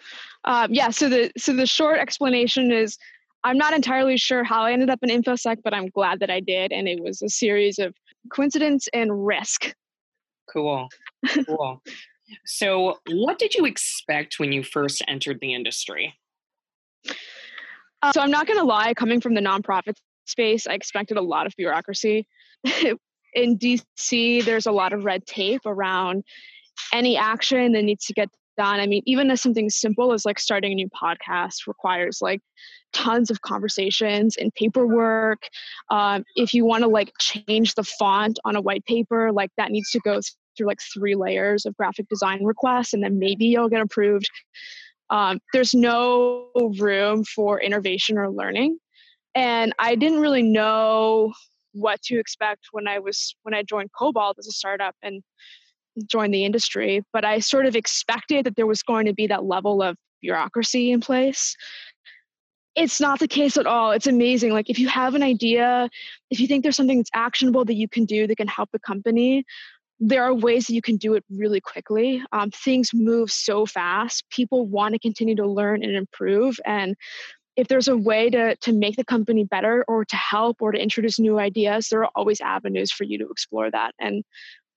Um, 0.45 0.73
yeah. 0.73 0.91
So 0.91 1.09
the 1.09 1.31
so 1.37 1.53
the 1.55 1.67
short 1.67 1.99
explanation 1.99 2.73
is, 2.73 2.97
I'm 3.45 3.59
not 3.59 3.75
entirely 3.75 4.17
sure 4.17 4.45
how 4.45 4.63
I 4.63 4.73
ended 4.73 4.89
up 4.89 5.01
in 5.03 5.11
infosec, 5.11 5.59
but 5.63 5.75
I'm 5.75 5.89
glad 5.89 6.21
that 6.21 6.31
I 6.31 6.41
did, 6.41 6.73
and 6.73 6.89
it 6.89 7.03
was 7.03 7.21
a 7.21 7.29
series 7.29 7.79
of 7.79 7.95
coincidence 8.33 8.89
and 8.95 9.27
risk. 9.27 9.75
Cool. 10.51 10.89
Cool. 11.47 11.83
So, 12.47 12.99
what 13.11 13.39
did 13.39 13.55
you 13.55 13.65
expect 13.65 14.39
when 14.39 14.53
you 14.53 14.63
first 14.63 15.03
entered 15.09 15.39
the 15.41 15.55
industry? 15.55 16.15
Uh, 18.03 18.13
so 18.13 18.21
I'm 18.21 18.31
not 18.31 18.47
going 18.47 18.59
to 18.59 18.65
lie. 18.65 18.95
Coming 18.95 19.21
from 19.21 19.35
the 19.35 19.41
nonprofit 19.41 19.97
space, 20.27 20.67
I 20.67 20.75
expected 20.75 21.17
a 21.17 21.23
lot 21.23 21.47
of 21.47 21.55
bureaucracy. 21.57 22.27
in 23.35 23.59
DC, 23.59 24.45
there's 24.45 24.67
a 24.67 24.73
lot 24.73 24.93
of 24.93 25.05
red 25.05 25.27
tape 25.27 25.63
around 25.67 26.25
any 26.93 27.17
action 27.17 27.73
that 27.73 27.83
needs 27.83 28.05
to 28.07 28.13
get 28.13 28.29
done. 28.57 28.81
I 28.81 28.87
mean, 28.87 29.03
even 29.07 29.31
as 29.31 29.41
something 29.41 29.69
simple 29.69 30.13
as 30.13 30.25
like 30.25 30.39
starting 30.39 30.73
a 30.73 30.75
new 30.75 30.89
podcast 30.89 31.67
requires 31.67 32.19
like 32.21 32.41
tons 32.93 33.31
of 33.31 33.43
conversations 33.43 34.37
and 34.37 34.55
paperwork. 34.55 35.49
Um, 35.91 36.25
if 36.37 36.55
you 36.55 36.65
want 36.65 36.83
to 36.83 36.89
like 36.89 37.13
change 37.19 37.75
the 37.75 37.85
font 37.85 38.39
on 38.45 38.57
a 38.57 38.61
white 38.61 38.85
paper, 38.87 39.33
like 39.33 39.51
that 39.57 39.71
needs 39.71 39.91
to 39.91 40.01
go 40.01 40.21
through 40.57 40.67
like 40.67 40.81
three 40.93 41.15
layers 41.15 41.67
of 41.67 41.77
graphic 41.77 42.09
design 42.09 42.45
requests, 42.45 42.93
and 42.93 43.03
then 43.03 43.19
maybe 43.19 43.47
you'll 43.47 43.69
get 43.69 43.81
approved. 43.81 44.29
Um, 45.11 45.39
there's 45.53 45.75
no 45.75 46.49
room 46.79 47.25
for 47.25 47.61
innovation 47.61 48.19
or 48.19 48.31
learning, 48.31 48.79
and 49.35 49.75
I 49.79 49.95
didn't 49.95 50.21
really 50.21 50.43
know 50.43 51.33
what 51.73 52.01
to 52.03 52.19
expect 52.19 52.67
when 52.73 52.87
I 52.87 52.99
was 53.01 53.35
when 53.43 53.55
I 53.55 53.63
joined 53.63 53.91
Cobalt 53.99 54.39
as 54.39 54.47
a 54.47 54.53
startup 54.53 54.95
and 55.03 55.23
joined 56.11 56.35
the 56.35 56.45
industry, 56.45 57.03
but 57.13 57.25
I 57.25 57.39
sort 57.39 57.67
of 57.67 57.77
expected 57.77 58.47
that 58.47 58.57
there 58.57 58.67
was 58.67 58.83
going 58.83 59.07
to 59.07 59.13
be 59.13 59.27
that 59.29 59.45
level 59.45 59.83
of 59.83 59.97
bureaucracy 60.21 60.91
in 60.91 61.01
place. 61.01 61.55
It's 62.77 63.01
not 63.01 63.21
the 63.21 63.29
case 63.29 63.57
at 63.57 63.67
all. 63.67 63.93
It's 63.93 64.09
amazing. 64.09 64.53
Like, 64.53 64.69
if 64.69 64.79
you 64.81 64.89
have 64.89 65.15
an 65.15 65.23
idea, 65.23 65.89
if 66.31 66.41
you 66.41 66.49
think 66.49 66.65
there's 66.65 66.77
something 66.77 66.99
that's 66.99 67.11
actionable 67.15 67.65
that 67.67 67.75
you 67.75 67.89
can 67.89 68.05
do 68.05 68.27
that 68.27 68.37
can 68.37 68.49
help 68.49 68.71
the 68.73 68.81
company, 68.81 69.45
there 70.01 70.25
are 70.25 70.35
ways 70.35 70.67
that 70.67 70.75
you 70.75 70.83
can 70.83 70.97
do 70.97 71.15
it 71.15 71.25
really 71.31 71.61
quickly. 71.61 72.23
Um, 72.33 72.51
things 72.51 72.91
move 72.93 73.31
so 73.31 73.65
fast. 73.65 74.25
People 74.31 74.67
want 74.67 74.95
to 74.95 74.99
continue 74.99 75.37
to 75.37 75.47
learn 75.47 75.83
and 75.83 75.95
improve. 75.95 76.59
And 76.65 76.97
if 77.57 77.69
there's 77.69 77.89
a 77.89 77.97
way 77.97 78.31
to, 78.31 78.57
to 78.57 78.73
make 78.73 78.97
the 78.97 79.05
company 79.05 79.45
better 79.45 79.85
or 79.87 80.05
to 80.05 80.17
help 80.17 80.61
or 80.61 80.73
to 80.73 80.79
introduce 80.79 81.21
new 81.21 81.39
ideas, 81.39 81.89
there 81.89 82.01
are 82.01 82.11
always 82.17 82.41
avenues 82.41 82.91
for 82.91 83.05
you 83.05 83.19
to 83.19 83.29
explore 83.31 83.71
that. 83.71 83.95
And 84.01 84.25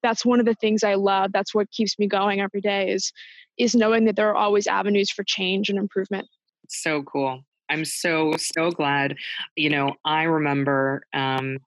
that's 0.04 0.24
one 0.24 0.40
of 0.40 0.46
the 0.46 0.54
things 0.54 0.84
I 0.84 0.94
love. 0.94 1.32
That's 1.34 1.56
what 1.56 1.72
keeps 1.72 1.98
me 1.98 2.08
going 2.08 2.40
every 2.40 2.62
day 2.62 2.92
is 2.92 3.12
is 3.58 3.74
knowing 3.74 4.06
that 4.06 4.16
there 4.16 4.30
are 4.30 4.36
always 4.36 4.68
avenues 4.68 5.10
for 5.10 5.24
change 5.24 5.70
and 5.70 5.80
improvement. 5.80 6.28
So 6.70 7.02
cool. 7.02 7.42
I'm 7.70 7.84
so 7.84 8.34
so 8.38 8.70
glad. 8.70 9.16
You 9.56 9.72
know, 9.72 9.96
I 10.06 10.24
remember 10.24 11.02
um, 11.14 11.58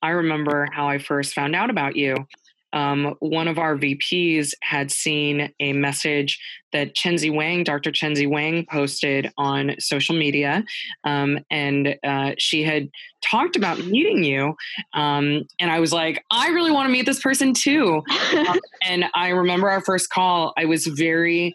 I 0.00 0.10
remember 0.10 0.66
how 0.72 0.88
I 0.88 0.96
first 0.96 1.34
found 1.34 1.54
out 1.54 1.68
about 1.68 1.96
you 1.96 2.26
um, 2.74 3.14
one 3.20 3.48
of 3.48 3.58
our 3.58 3.76
VPs 3.76 4.52
had 4.62 4.90
seen 4.90 5.52
a 5.60 5.72
message 5.72 6.40
that 6.72 6.94
Chenxi 6.94 7.32
Wang, 7.32 7.62
Dr. 7.62 7.92
Chenxi 7.92 8.28
Wang, 8.28 8.66
posted 8.68 9.30
on 9.38 9.76
social 9.78 10.16
media, 10.16 10.64
um, 11.04 11.38
and 11.50 11.96
uh, 12.04 12.32
she 12.36 12.64
had 12.64 12.90
talked 13.24 13.54
about 13.54 13.78
meeting 13.86 14.24
you. 14.24 14.54
Um, 14.92 15.44
and 15.60 15.70
I 15.70 15.78
was 15.78 15.92
like, 15.92 16.22
I 16.32 16.48
really 16.48 16.72
want 16.72 16.86
to 16.88 16.92
meet 16.92 17.06
this 17.06 17.20
person 17.20 17.54
too. 17.54 18.02
Um, 18.34 18.58
and 18.84 19.04
I 19.14 19.28
remember 19.28 19.70
our 19.70 19.80
first 19.80 20.10
call. 20.10 20.52
I 20.58 20.64
was 20.64 20.86
very 20.86 21.54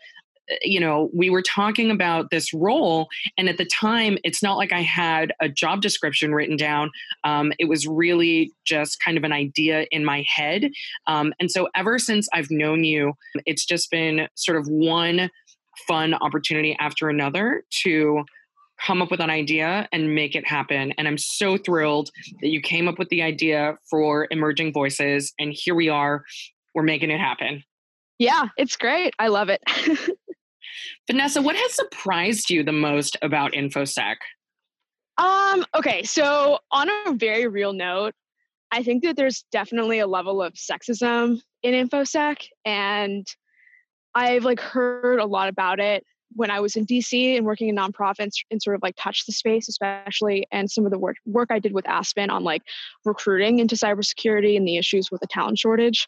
you 0.62 0.79
know, 0.79 1.10
we 1.13 1.29
were 1.29 1.41
talking 1.41 1.91
about 1.91 2.29
this 2.32 2.53
role, 2.53 3.08
and 3.38 3.50
at 3.50 3.58
the 3.58 3.65
time, 3.65 4.18
it's 4.24 4.44
not 4.44 4.58
like 4.58 4.72
I 4.72 4.82
had 4.82 5.34
a 5.39 5.50
job 5.50 5.82
description 5.82 6.34
written 6.34 6.58
down. 6.58 6.91
Um, 7.24 7.53
it 7.60 7.65
was 7.65 7.88
really 7.88 8.51
just 8.65 9.00
kind 9.00 9.18
of 9.18 9.24
an 9.24 9.34
idea 9.34 9.86
in 9.91 10.06
my 10.06 10.25
head. 10.27 10.72
Um, 11.08 11.34
and 11.39 11.51
so, 11.51 11.70
ever 11.75 12.00
since 12.00 12.27
I've 12.34 12.51
known 12.51 12.84
you, 12.84 13.13
it's 13.46 13.65
just 13.65 13.91
been 13.91 14.27
sort 14.36 14.58
of 14.58 14.68
one 14.68 15.29
fun 15.88 16.13
opportunity 16.15 16.75
after 16.79 17.10
another 17.10 17.63
to 17.84 18.24
come 18.86 19.01
up 19.01 19.12
with 19.12 19.20
an 19.20 19.29
idea 19.29 19.88
and 19.91 20.15
make 20.15 20.36
it 20.36 20.48
happen. 20.48 20.94
And 20.98 21.08
I'm 21.08 21.18
so 21.18 21.58
thrilled 21.58 22.10
that 22.41 22.48
you 22.48 22.62
came 22.62 22.88
up 22.88 22.98
with 22.98 23.10
the 23.10 23.22
idea 23.22 23.77
for 23.89 24.27
Emerging 24.32 24.74
Voices, 24.74 25.34
and 25.38 25.53
here 25.53 25.75
we 25.75 25.89
are. 25.89 26.24
We're 26.74 26.84
making 26.84 27.12
it 27.12 27.20
happen. 27.20 27.63
Yeah, 28.20 28.48
it's 28.58 28.75
great. 28.75 29.13
I 29.20 29.27
love 29.29 29.50
it. 29.50 29.62
Vanessa, 31.07 31.41
what 31.41 31.55
has 31.55 31.74
surprised 31.74 32.50
you 32.50 32.63
the 32.63 32.71
most 32.71 33.17
about 33.21 33.53
InfoSec? 33.53 34.15
Um, 35.17 35.65
okay, 35.75 36.03
so 36.03 36.59
on 36.71 36.89
a 36.89 37.13
very 37.13 37.48
real 37.48 37.74
note, 37.74 38.13
I 38.71 38.83
think 38.83 39.03
that 39.03 39.17
there's 39.17 39.43
definitely 39.51 40.00
a 40.00 40.07
level 40.07 40.41
of 40.41 40.53
sexism 40.53 41.41
in 41.63 41.88
InfoSec, 41.88 42.38
and 42.65 43.27
I've 44.15 44.45
like 44.45 44.59
heard 44.59 45.19
a 45.19 45.25
lot 45.25 45.50
about 45.50 45.79
it 45.79 46.03
when 46.36 46.51
I 46.51 46.59
was 46.59 46.75
in 46.75 46.86
DC 46.86 47.36
and 47.36 47.45
working 47.45 47.69
in 47.69 47.75
nonprofits 47.75 48.33
and 48.51 48.62
sort 48.62 48.75
of 48.75 48.83
like 48.83 48.95
touch 48.98 49.25
the 49.25 49.31
space, 49.33 49.67
especially 49.67 50.48
and 50.51 50.69
some 50.69 50.86
of 50.86 50.91
the 50.91 51.00
work 51.00 51.17
work 51.25 51.50
I 51.51 51.59
did 51.59 51.74
with 51.74 51.88
Aspen 51.88 52.29
on 52.29 52.43
like 52.43 52.62
recruiting 53.03 53.59
into 53.59 53.75
cybersecurity 53.75 54.55
and 54.55 54.67
the 54.67 54.77
issues 54.77 55.09
with 55.12 55.21
the 55.21 55.27
talent 55.27 55.57
shortage. 55.57 56.07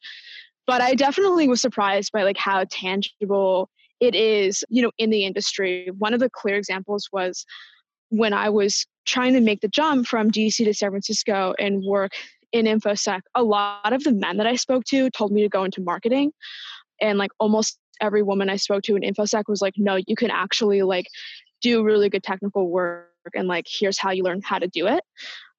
But 0.67 0.81
I 0.81 0.93
definitely 0.93 1.47
was 1.47 1.59
surprised 1.59 2.11
by 2.11 2.23
like 2.23 2.37
how 2.37 2.65
tangible 2.69 3.69
it 4.01 4.15
is, 4.15 4.65
you 4.69 4.81
know, 4.81 4.91
in 4.97 5.11
the 5.11 5.25
industry. 5.25 5.89
One 5.99 6.13
of 6.13 6.19
the 6.19 6.29
clear 6.29 6.55
examples 6.55 7.07
was 7.13 7.45
when 8.09 8.33
I 8.33 8.49
was 8.49 8.85
trying 9.05 9.33
to 9.33 9.41
make 9.41 9.61
the 9.61 9.69
jump 9.69 10.07
from 10.07 10.31
DC 10.31 10.65
to 10.65 10.73
San 10.73 10.89
Francisco 10.89 11.53
and 11.57 11.83
work 11.83 12.11
in 12.51 12.65
InfoSec, 12.65 13.21
a 13.35 13.43
lot 13.43 13.93
of 13.93 14.03
the 14.03 14.11
men 14.11 14.37
that 14.37 14.47
I 14.47 14.55
spoke 14.55 14.83
to 14.85 15.09
told 15.11 15.31
me 15.31 15.43
to 15.43 15.49
go 15.49 15.63
into 15.63 15.81
marketing. 15.81 16.33
And 16.99 17.17
like 17.17 17.31
almost 17.39 17.77
every 18.01 18.23
woman 18.23 18.49
I 18.49 18.57
spoke 18.57 18.81
to 18.83 18.95
in 18.95 19.03
InfoSec 19.03 19.43
was 19.47 19.61
like, 19.61 19.75
no, 19.77 19.99
you 20.07 20.15
can 20.15 20.31
actually 20.31 20.81
like 20.81 21.07
do 21.61 21.83
really 21.83 22.09
good 22.09 22.23
technical 22.23 22.69
work 22.69 23.07
and 23.35 23.47
like 23.47 23.67
here's 23.69 23.99
how 23.99 24.11
you 24.11 24.23
learn 24.23 24.41
how 24.43 24.59
to 24.59 24.67
do 24.67 24.87
it. 24.87 25.03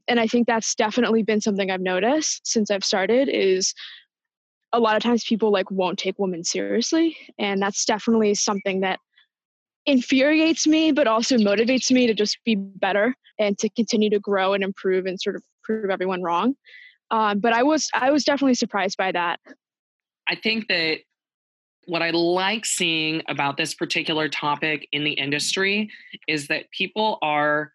And 0.08 0.18
I 0.18 0.26
think 0.26 0.48
that's 0.48 0.74
definitely 0.74 1.22
been 1.22 1.40
something 1.40 1.70
I've 1.70 1.80
noticed 1.80 2.46
since 2.46 2.70
I've 2.70 2.84
started 2.84 3.28
is 3.28 3.72
a 4.72 4.80
lot 4.80 4.96
of 4.96 5.02
times 5.02 5.24
people 5.24 5.50
like 5.50 5.70
won't 5.70 5.98
take 5.98 6.18
women 6.18 6.42
seriously 6.44 7.16
and 7.38 7.60
that's 7.60 7.84
definitely 7.84 8.34
something 8.34 8.80
that 8.80 8.98
infuriates 9.86 10.66
me 10.66 10.92
but 10.92 11.06
also 11.06 11.36
motivates 11.36 11.90
me 11.90 12.06
to 12.06 12.14
just 12.14 12.38
be 12.44 12.54
better 12.54 13.14
and 13.38 13.58
to 13.58 13.68
continue 13.70 14.10
to 14.10 14.20
grow 14.20 14.54
and 14.54 14.62
improve 14.62 15.06
and 15.06 15.20
sort 15.20 15.36
of 15.36 15.42
prove 15.62 15.90
everyone 15.90 16.22
wrong. 16.22 16.54
Um, 17.10 17.40
but 17.40 17.52
i 17.52 17.62
was 17.62 17.88
i 17.94 18.10
was 18.10 18.24
definitely 18.24 18.54
surprised 18.54 18.96
by 18.96 19.12
that. 19.12 19.40
I 20.28 20.36
think 20.36 20.68
that 20.68 20.98
what 21.86 22.00
i 22.00 22.10
like 22.10 22.64
seeing 22.64 23.22
about 23.28 23.56
this 23.56 23.74
particular 23.74 24.28
topic 24.28 24.88
in 24.92 25.04
the 25.04 25.12
industry 25.12 25.90
is 26.28 26.46
that 26.46 26.70
people 26.70 27.18
are 27.22 27.72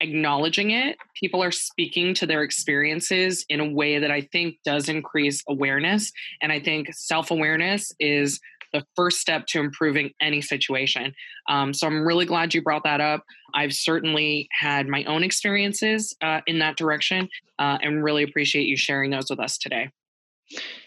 acknowledging 0.00 0.70
it, 0.70 0.96
people 1.18 1.42
are 1.42 1.50
speaking 1.50 2.14
to 2.14 2.26
their 2.26 2.42
experiences 2.42 3.44
in 3.48 3.60
a 3.60 3.68
way 3.68 3.98
that 3.98 4.10
I 4.10 4.20
think 4.20 4.56
does 4.64 4.88
increase 4.88 5.42
awareness. 5.48 6.12
And 6.42 6.52
I 6.52 6.60
think 6.60 6.88
self 6.92 7.30
awareness 7.30 7.92
is 7.98 8.40
the 8.72 8.84
first 8.96 9.20
step 9.20 9.46
to 9.46 9.60
improving 9.60 10.10
any 10.20 10.40
situation. 10.40 11.14
Um, 11.48 11.72
so 11.72 11.86
I'm 11.86 12.04
really 12.04 12.26
glad 12.26 12.52
you 12.52 12.60
brought 12.60 12.82
that 12.82 13.00
up. 13.00 13.22
I've 13.54 13.72
certainly 13.72 14.48
had 14.50 14.88
my 14.88 15.04
own 15.04 15.22
experiences 15.22 16.14
uh, 16.20 16.40
in 16.46 16.58
that 16.58 16.76
direction 16.76 17.28
uh, 17.60 17.78
and 17.80 18.02
really 18.02 18.24
appreciate 18.24 18.66
you 18.66 18.76
sharing 18.76 19.10
those 19.10 19.30
with 19.30 19.38
us 19.38 19.58
today. 19.58 19.90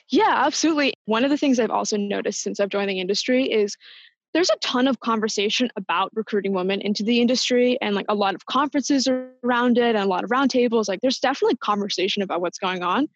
Yeah, 0.10 0.34
absolutely. 0.46 0.94
One 1.06 1.24
of 1.24 1.30
the 1.30 1.38
things 1.38 1.60
I've 1.60 1.72
also 1.72 1.98
noticed 1.98 2.42
since 2.42 2.60
I've 2.60 2.70
joined 2.70 2.90
the 2.90 3.00
industry 3.00 3.46
is 3.46 3.76
there's 4.38 4.52
a 4.52 4.58
ton 4.58 4.88
of 4.88 5.00
conversation 5.00 5.68
about 5.78 6.12
recruiting 6.14 6.54
women 6.54 6.80
into 6.80 7.02
the 7.02 7.20
industry 7.20 7.76
and 7.82 7.96
like 7.96 8.06
a 8.08 8.14
lot 8.14 8.36
of 8.36 8.46
conferences 8.46 9.08
around 9.08 9.80
it 9.80 9.96
and 9.96 9.98
a 9.98 10.06
lot 10.06 10.24
of 10.24 10.30
roundtables. 10.30 10.88
Like 10.88 11.00
there's 11.02 11.18
definitely 11.18 11.56
conversation 11.56 12.22
about 12.22 12.40
what's 12.40 12.60
going 12.60 12.84
on. 12.84 13.08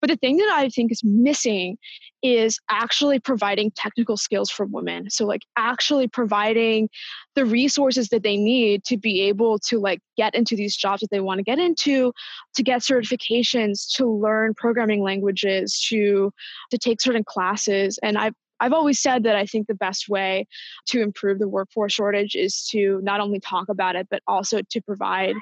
But 0.00 0.08
the 0.08 0.16
thing 0.16 0.38
that 0.38 0.50
I 0.54 0.70
think 0.70 0.90
is 0.90 1.02
missing 1.04 1.76
is 2.22 2.58
actually 2.70 3.18
providing 3.18 3.72
technical 3.72 4.16
skills 4.16 4.50
for 4.50 4.64
women. 4.64 5.10
So 5.10 5.26
like 5.26 5.42
actually 5.58 6.08
providing 6.08 6.88
the 7.34 7.44
resources 7.44 8.08
that 8.08 8.22
they 8.22 8.38
need 8.38 8.84
to 8.84 8.96
be 8.96 9.20
able 9.20 9.58
to 9.68 9.78
like 9.78 10.00
get 10.16 10.34
into 10.34 10.56
these 10.56 10.74
jobs 10.74 11.02
that 11.02 11.10
they 11.10 11.20
want 11.20 11.40
to 11.40 11.44
get 11.44 11.58
into, 11.58 12.14
to 12.54 12.62
get 12.62 12.80
certifications, 12.80 13.86
to 13.96 14.10
learn 14.10 14.54
programming 14.54 15.02
languages, 15.02 15.78
to 15.90 16.32
to 16.70 16.78
take 16.78 17.02
certain 17.02 17.24
classes. 17.24 17.98
And 18.02 18.16
I've 18.16 18.34
I've 18.60 18.72
always 18.72 19.00
said 19.00 19.24
that 19.24 19.36
I 19.36 19.46
think 19.46 19.66
the 19.66 19.74
best 19.74 20.08
way 20.08 20.46
to 20.86 21.02
improve 21.02 21.38
the 21.38 21.48
workforce 21.48 21.92
shortage 21.92 22.34
is 22.34 22.66
to 22.70 23.00
not 23.02 23.20
only 23.20 23.40
talk 23.40 23.68
about 23.68 23.96
it, 23.96 24.08
but 24.10 24.22
also 24.26 24.60
to 24.70 24.80
provide 24.80 25.34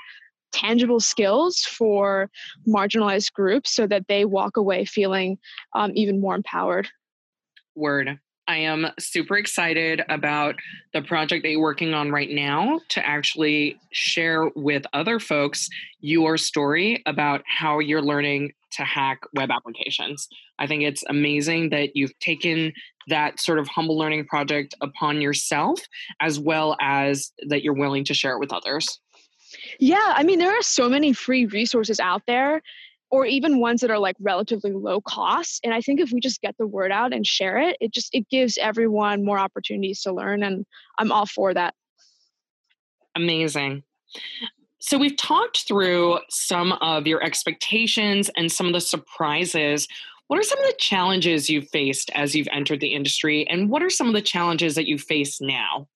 tangible 0.52 1.00
skills 1.00 1.60
for 1.60 2.30
marginalized 2.68 3.32
groups 3.32 3.74
so 3.74 3.86
that 3.86 4.06
they 4.08 4.24
walk 4.24 4.56
away 4.56 4.84
feeling 4.84 5.38
um, 5.74 5.92
even 5.94 6.20
more 6.20 6.34
empowered. 6.34 6.88
Word. 7.74 8.18
I 8.48 8.56
am 8.58 8.88
super 8.98 9.36
excited 9.38 10.02
about 10.08 10.56
the 10.92 11.00
project 11.00 11.44
that 11.44 11.50
you're 11.50 11.60
working 11.60 11.94
on 11.94 12.10
right 12.10 12.28
now 12.28 12.80
to 12.90 13.06
actually 13.06 13.78
share 13.92 14.50
with 14.56 14.84
other 14.92 15.20
folks 15.20 15.68
your 16.00 16.36
story 16.36 17.02
about 17.06 17.42
how 17.46 17.78
you're 17.78 18.02
learning 18.02 18.52
to 18.72 18.84
hack 18.84 19.20
web 19.34 19.50
applications. 19.50 20.28
I 20.58 20.66
think 20.66 20.82
it's 20.82 21.02
amazing 21.08 21.70
that 21.70 21.96
you've 21.96 22.18
taken 22.18 22.72
that 23.08 23.40
sort 23.40 23.58
of 23.58 23.68
humble 23.68 23.98
learning 23.98 24.26
project 24.26 24.74
upon 24.80 25.20
yourself, 25.20 25.80
as 26.20 26.38
well 26.38 26.76
as 26.80 27.32
that 27.48 27.62
you're 27.62 27.74
willing 27.74 28.04
to 28.04 28.14
share 28.14 28.32
it 28.32 28.40
with 28.40 28.52
others. 28.52 29.00
Yeah, 29.78 30.14
I 30.16 30.22
mean, 30.22 30.38
there 30.38 30.56
are 30.56 30.62
so 30.62 30.88
many 30.88 31.12
free 31.12 31.46
resources 31.46 32.00
out 32.00 32.22
there, 32.26 32.62
or 33.10 33.26
even 33.26 33.60
ones 33.60 33.82
that 33.82 33.90
are 33.90 33.98
like 33.98 34.16
relatively 34.20 34.72
low 34.72 35.00
cost. 35.02 35.60
And 35.62 35.74
I 35.74 35.82
think 35.82 36.00
if 36.00 36.12
we 36.12 36.20
just 36.20 36.40
get 36.40 36.56
the 36.58 36.66
word 36.66 36.90
out 36.90 37.12
and 37.12 37.26
share 37.26 37.58
it, 37.58 37.76
it 37.80 37.92
just 37.92 38.08
it 38.14 38.28
gives 38.30 38.56
everyone 38.56 39.24
more 39.24 39.38
opportunities 39.38 40.00
to 40.02 40.12
learn. 40.12 40.42
And 40.42 40.64
I'm 40.98 41.12
all 41.12 41.26
for 41.26 41.52
that. 41.52 41.74
Amazing. 43.14 43.82
So, 44.84 44.98
we've 44.98 45.16
talked 45.16 45.68
through 45.68 46.18
some 46.28 46.72
of 46.72 47.06
your 47.06 47.22
expectations 47.22 48.28
and 48.36 48.50
some 48.50 48.66
of 48.66 48.72
the 48.72 48.80
surprises. 48.80 49.86
What 50.26 50.40
are 50.40 50.42
some 50.42 50.58
of 50.58 50.66
the 50.66 50.74
challenges 50.76 51.48
you've 51.48 51.68
faced 51.68 52.10
as 52.16 52.34
you've 52.34 52.48
entered 52.50 52.80
the 52.80 52.92
industry, 52.92 53.46
and 53.48 53.70
what 53.70 53.84
are 53.84 53.88
some 53.88 54.08
of 54.08 54.12
the 54.12 54.20
challenges 54.20 54.74
that 54.74 54.88
you 54.88 54.98
face 54.98 55.40
now? 55.40 55.86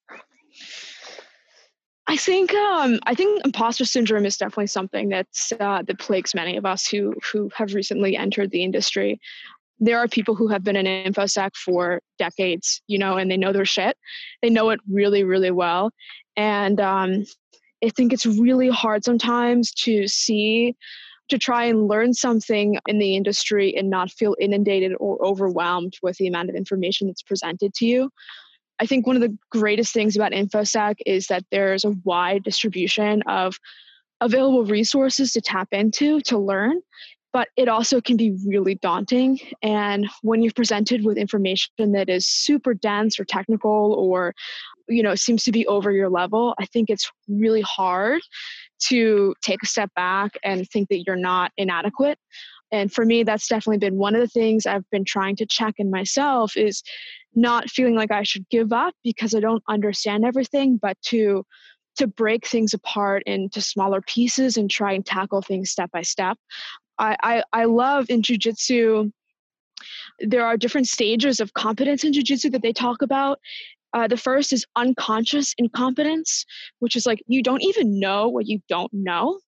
I 2.06 2.16
think 2.16 2.54
um, 2.54 3.00
I 3.06 3.16
think 3.16 3.44
imposter 3.44 3.84
syndrome 3.84 4.24
is 4.24 4.36
definitely 4.36 4.68
something 4.68 5.08
that's 5.08 5.52
uh, 5.58 5.82
that 5.82 5.98
plagues 5.98 6.32
many 6.32 6.56
of 6.56 6.64
us 6.64 6.86
who 6.86 7.12
who 7.32 7.50
have 7.56 7.74
recently 7.74 8.16
entered 8.16 8.52
the 8.52 8.62
industry. 8.62 9.18
There 9.80 9.98
are 9.98 10.06
people 10.06 10.36
who 10.36 10.46
have 10.46 10.62
been 10.62 10.76
in 10.76 10.86
infosec 10.86 11.56
for 11.56 12.00
decades, 12.20 12.80
you 12.86 12.98
know, 12.98 13.16
and 13.16 13.28
they 13.28 13.36
know 13.36 13.52
their 13.52 13.64
shit. 13.64 13.96
They 14.42 14.48
know 14.48 14.70
it 14.70 14.78
really, 14.88 15.24
really 15.24 15.50
well, 15.50 15.90
and 16.36 16.80
um, 16.80 17.24
I 17.84 17.90
think 17.90 18.12
it's 18.12 18.26
really 18.26 18.68
hard 18.68 19.04
sometimes 19.04 19.72
to 19.84 20.08
see 20.08 20.74
to 21.28 21.38
try 21.38 21.64
and 21.64 21.88
learn 21.88 22.14
something 22.14 22.78
in 22.86 22.98
the 22.98 23.16
industry 23.16 23.76
and 23.76 23.90
not 23.90 24.10
feel 24.10 24.36
inundated 24.38 24.92
or 25.00 25.24
overwhelmed 25.24 25.94
with 26.02 26.16
the 26.18 26.28
amount 26.28 26.48
of 26.48 26.54
information 26.54 27.08
that's 27.08 27.22
presented 27.22 27.74
to 27.74 27.84
you. 27.84 28.10
I 28.78 28.86
think 28.86 29.06
one 29.06 29.16
of 29.16 29.22
the 29.22 29.36
greatest 29.50 29.92
things 29.92 30.16
about 30.16 30.32
InfoSec 30.32 30.96
is 31.04 31.26
that 31.26 31.44
there's 31.50 31.84
a 31.84 31.94
wide 32.04 32.44
distribution 32.44 33.22
of 33.22 33.58
available 34.20 34.64
resources 34.64 35.32
to 35.32 35.40
tap 35.40 35.68
into 35.72 36.20
to 36.22 36.38
learn, 36.38 36.80
but 37.36 37.50
it 37.54 37.68
also 37.68 38.00
can 38.00 38.16
be 38.16 38.34
really 38.46 38.76
daunting. 38.76 39.38
And 39.60 40.08
when 40.22 40.40
you're 40.40 40.54
presented 40.56 41.04
with 41.04 41.18
information 41.18 41.92
that 41.92 42.08
is 42.08 42.26
super 42.26 42.72
dense 42.72 43.20
or 43.20 43.26
technical 43.26 43.92
or 43.92 44.32
you 44.88 45.02
know 45.02 45.14
seems 45.14 45.44
to 45.44 45.52
be 45.52 45.66
over 45.66 45.92
your 45.92 46.08
level, 46.08 46.54
I 46.58 46.64
think 46.64 46.88
it's 46.88 47.12
really 47.28 47.60
hard 47.60 48.22
to 48.84 49.34
take 49.42 49.62
a 49.62 49.66
step 49.66 49.90
back 49.94 50.38
and 50.42 50.66
think 50.66 50.88
that 50.88 51.02
you're 51.06 51.14
not 51.14 51.52
inadequate 51.58 52.18
and 52.72 52.90
for 52.92 53.04
me 53.04 53.22
that's 53.22 53.48
definitely 53.48 53.78
been 53.78 53.96
one 53.96 54.14
of 54.14 54.20
the 54.20 54.28
things 54.28 54.66
i've 54.66 54.88
been 54.90 55.04
trying 55.04 55.36
to 55.36 55.46
check 55.46 55.74
in 55.78 55.88
myself 55.88 56.56
is 56.56 56.82
not 57.34 57.70
feeling 57.70 57.94
like 57.94 58.10
i 58.10 58.22
should 58.24 58.46
give 58.50 58.72
up 58.72 58.92
because 59.04 59.34
i 59.36 59.40
don't 59.40 59.62
understand 59.68 60.24
everything 60.24 60.76
but 60.76 61.00
to 61.00 61.44
to 61.96 62.06
break 62.06 62.46
things 62.46 62.74
apart 62.74 63.22
into 63.24 63.60
smaller 63.60 64.02
pieces 64.02 64.56
and 64.56 64.68
try 64.68 64.92
and 64.92 65.06
tackle 65.06 65.40
things 65.40 65.70
step 65.70 65.90
by 65.92 66.02
step 66.02 66.36
i 66.98 67.42
i, 67.52 67.64
love 67.64 68.06
in 68.08 68.22
jiu-jitsu 68.22 69.10
there 70.20 70.46
are 70.46 70.56
different 70.56 70.86
stages 70.86 71.40
of 71.40 71.52
competence 71.54 72.04
in 72.04 72.12
jiu-jitsu 72.12 72.50
that 72.50 72.62
they 72.62 72.72
talk 72.72 73.02
about 73.02 73.38
uh, 73.96 74.06
the 74.06 74.16
first 74.16 74.52
is 74.52 74.66
unconscious 74.76 75.54
incompetence, 75.56 76.44
which 76.80 76.96
is 76.96 77.06
like 77.06 77.22
you 77.26 77.42
don't 77.42 77.62
even 77.62 77.98
know 77.98 78.28
what 78.28 78.46
you 78.46 78.60
don't 78.68 78.92
know. 78.92 79.38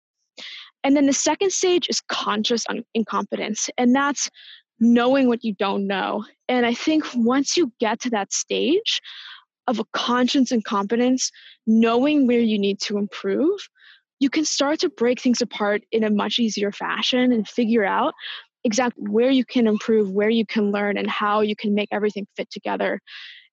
And 0.83 0.97
then 0.97 1.05
the 1.05 1.13
second 1.13 1.53
stage 1.53 1.87
is 1.91 2.01
conscious 2.01 2.65
un- 2.71 2.85
incompetence, 2.95 3.69
and 3.77 3.95
that's 3.95 4.31
knowing 4.81 5.29
what 5.29 5.45
you 5.45 5.55
don't 5.55 5.87
know. 5.87 6.25
And 6.49 6.65
I 6.65 6.73
think 6.73 7.05
once 7.15 7.59
you 7.59 7.71
get 7.79 8.01
to 8.01 8.11
that 8.11 8.33
stage 8.33 9.03
of 9.67 9.79
a 9.79 9.85
conscious 9.93 10.51
incompetence, 10.51 11.31
knowing 11.67 12.27
where 12.27 12.41
you 12.41 12.59
need 12.59 12.81
to 12.83 12.97
improve, 12.97 13.61
you 14.21 14.31
can 14.31 14.45
start 14.45 14.81
to 14.81 14.89
break 14.89 15.21
things 15.21 15.41
apart 15.41 15.83
in 15.93 16.05
a 16.05 16.11
much 16.11 16.39
easier 16.39 16.73
fashion 16.73 17.33
and 17.33 17.49
figure 17.49 17.85
out 17.85 18.15
exactly 18.65 19.05
where 19.09 19.31
you 19.31 19.45
can 19.45 19.67
improve, 19.67 20.11
where 20.11 20.31
you 20.31 20.45
can 20.45 20.71
learn, 20.71 20.99
and 20.99 21.09
how 21.09 21.41
you 21.41 21.55
can 21.55 21.75
make 21.75 21.89
everything 21.93 22.27
fit 22.37 22.51
together. 22.51 23.01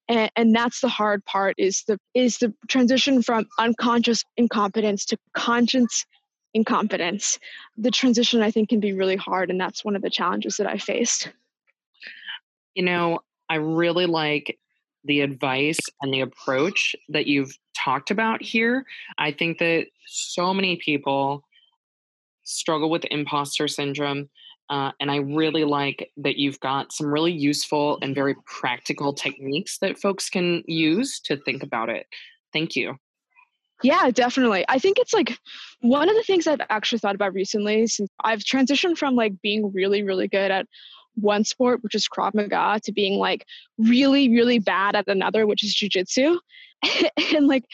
And, 0.07 0.29
and 0.35 0.55
that's 0.55 0.81
the 0.81 0.87
hard 0.87 1.23
part 1.25 1.55
is 1.57 1.83
the 1.87 1.97
is 2.13 2.37
the 2.37 2.53
transition 2.67 3.21
from 3.21 3.45
unconscious 3.59 4.23
incompetence 4.37 5.05
to 5.05 5.17
conscious 5.35 6.05
incompetence. 6.53 7.39
The 7.77 7.91
transition, 7.91 8.41
I 8.41 8.51
think, 8.51 8.69
can 8.69 8.79
be 8.79 8.93
really 8.93 9.15
hard, 9.15 9.49
and 9.49 9.59
that's 9.59 9.85
one 9.85 9.95
of 9.95 10.01
the 10.01 10.09
challenges 10.09 10.57
that 10.57 10.67
I 10.67 10.77
faced. 10.77 11.29
You 12.75 12.83
know, 12.83 13.19
I 13.49 13.55
really 13.55 14.05
like 14.05 14.57
the 15.05 15.21
advice 15.21 15.79
and 16.01 16.13
the 16.13 16.21
approach 16.21 16.95
that 17.09 17.27
you've 17.27 17.57
talked 17.75 18.11
about 18.11 18.41
here. 18.41 18.85
I 19.17 19.31
think 19.31 19.59
that 19.59 19.87
so 20.07 20.53
many 20.53 20.77
people 20.77 21.43
struggle 22.43 22.89
with 22.89 23.05
imposter 23.11 23.67
syndrome. 23.67 24.29
Uh, 24.69 24.91
and 24.99 25.11
I 25.11 25.17
really 25.17 25.63
like 25.63 26.11
that 26.17 26.37
you've 26.37 26.59
got 26.59 26.91
some 26.91 27.07
really 27.07 27.31
useful 27.31 27.99
and 28.01 28.15
very 28.15 28.35
practical 28.45 29.13
techniques 29.13 29.77
that 29.79 29.99
folks 29.99 30.29
can 30.29 30.63
use 30.65 31.19
to 31.25 31.37
think 31.37 31.61
about 31.61 31.89
it. 31.89 32.07
Thank 32.51 32.75
you. 32.75 32.97
Yeah, 33.83 34.09
definitely. 34.09 34.65
I 34.69 34.79
think 34.79 34.97
it's 34.97 35.13
like 35.13 35.37
one 35.81 36.09
of 36.09 36.15
the 36.15 36.23
things 36.23 36.47
I've 36.47 36.61
actually 36.69 36.99
thought 36.99 37.15
about 37.15 37.33
recently 37.33 37.85
since 37.87 38.09
I've 38.23 38.39
transitioned 38.39 38.97
from 38.97 39.15
like 39.15 39.39
being 39.41 39.71
really, 39.73 40.01
really 40.01 40.27
good 40.27 40.49
at 40.49 40.65
one 41.15 41.43
sport, 41.43 41.83
which 41.83 41.95
is 41.95 42.07
Krav 42.07 42.33
Maga, 42.33 42.79
to 42.83 42.91
being 42.91 43.19
like 43.19 43.45
really, 43.77 44.29
really 44.29 44.59
bad 44.59 44.95
at 44.95 45.07
another, 45.07 45.45
which 45.45 45.63
is 45.63 45.75
jujitsu. 45.75 46.37
and 47.35 47.47
like 47.47 47.65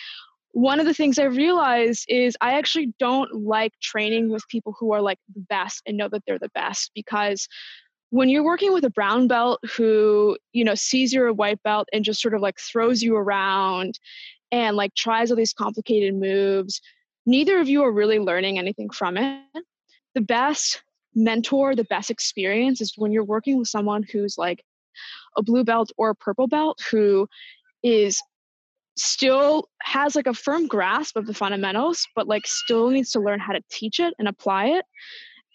one 0.53 0.79
of 0.79 0.85
the 0.85 0.93
things 0.93 1.17
I 1.17 1.25
realized 1.25 2.05
is 2.09 2.35
I 2.41 2.53
actually 2.53 2.93
don't 2.99 3.43
like 3.43 3.73
training 3.81 4.29
with 4.29 4.47
people 4.49 4.75
who 4.77 4.91
are 4.93 5.01
like 5.01 5.19
the 5.33 5.41
best 5.41 5.81
and 5.85 5.97
know 5.97 6.09
that 6.09 6.23
they're 6.25 6.39
the 6.39 6.49
best 6.49 6.91
because 6.93 7.47
when 8.09 8.27
you're 8.27 8.43
working 8.43 8.73
with 8.73 8.83
a 8.83 8.89
brown 8.89 9.27
belt 9.27 9.61
who 9.77 10.37
you 10.51 10.65
know 10.65 10.75
sees 10.75 11.13
you're 11.13 11.27
a 11.27 11.33
white 11.33 11.63
belt 11.63 11.87
and 11.93 12.03
just 12.03 12.21
sort 12.21 12.33
of 12.33 12.41
like 12.41 12.59
throws 12.59 13.01
you 13.01 13.15
around 13.15 13.97
and 14.51 14.75
like 14.75 14.93
tries 14.95 15.31
all 15.31 15.37
these 15.37 15.53
complicated 15.53 16.13
moves. 16.15 16.81
Neither 17.25 17.59
of 17.59 17.69
you 17.69 17.83
are 17.83 17.91
really 17.91 18.19
learning 18.19 18.59
anything 18.59 18.89
from 18.89 19.17
it. 19.17 19.41
The 20.13 20.21
best 20.21 20.83
mentor, 21.15 21.75
the 21.75 21.83
best 21.85 22.09
experience 22.09 22.81
is 22.81 22.93
when 22.97 23.11
you're 23.11 23.23
working 23.23 23.57
with 23.57 23.67
someone 23.67 24.03
who's 24.03 24.37
like 24.37 24.63
a 25.37 25.43
blue 25.43 25.63
belt 25.63 25.91
or 25.97 26.09
a 26.09 26.15
purple 26.15 26.47
belt 26.47 26.79
who 26.89 27.27
is 27.83 28.21
still 28.97 29.69
has 29.81 30.15
like 30.15 30.27
a 30.27 30.33
firm 30.33 30.67
grasp 30.67 31.15
of 31.15 31.25
the 31.25 31.33
fundamentals, 31.33 32.05
but 32.15 32.27
like 32.27 32.45
still 32.45 32.89
needs 32.89 33.11
to 33.11 33.19
learn 33.19 33.39
how 33.39 33.53
to 33.53 33.61
teach 33.71 33.99
it 33.99 34.13
and 34.19 34.27
apply 34.27 34.65
it. 34.65 34.85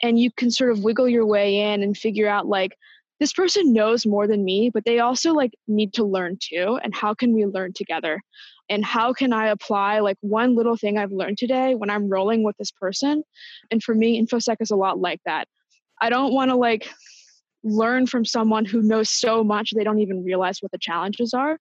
And 0.03 0.19
you 0.19 0.31
can 0.31 0.51
sort 0.51 0.71
of 0.71 0.83
wiggle 0.83 1.09
your 1.09 1.27
way 1.27 1.59
in 1.59 1.83
and 1.83 1.97
figure 1.97 2.29
out 2.29 2.47
like, 2.47 2.77
this 3.19 3.33
person 3.33 3.73
knows 3.73 4.05
more 4.05 4.27
than 4.27 4.45
me, 4.45 4.71
but 4.73 4.85
they 4.85 4.99
also 4.99 5.33
like 5.33 5.53
need 5.66 5.95
to 5.95 6.05
learn 6.05 6.37
too. 6.38 6.79
And 6.83 6.95
how 6.95 7.14
can 7.14 7.33
we 7.33 7.47
learn 7.47 7.73
together? 7.73 8.21
And 8.68 8.85
how 8.85 9.12
can 9.12 9.33
I 9.33 9.48
apply 9.48 10.00
like 10.00 10.16
one 10.20 10.57
little 10.57 10.76
thing 10.76 10.98
I've 10.98 11.12
learned 11.12 11.38
today 11.38 11.74
when 11.74 11.90
I'm 11.90 12.09
rolling 12.09 12.42
with 12.42 12.57
this 12.57 12.70
person? 12.70 13.22
And 13.70 13.83
for 13.83 13.94
me, 13.94 14.20
InfoSec 14.20 14.57
is 14.61 14.70
a 14.70 14.76
lot 14.76 14.98
like 14.98 15.20
that. 15.24 15.46
I 16.00 16.11
don't 16.11 16.33
want 16.33 16.50
to 16.50 16.57
like 16.57 16.88
learn 17.62 18.07
from 18.07 18.24
someone 18.24 18.64
who 18.64 18.83
knows 18.83 19.11
so 19.11 19.42
much 19.42 19.72
they 19.74 19.85
don't 19.85 20.00
even 20.00 20.24
realize 20.24 20.59
what 20.61 20.72
the 20.72 20.79
challenges 20.79 21.35
are. 21.35 21.59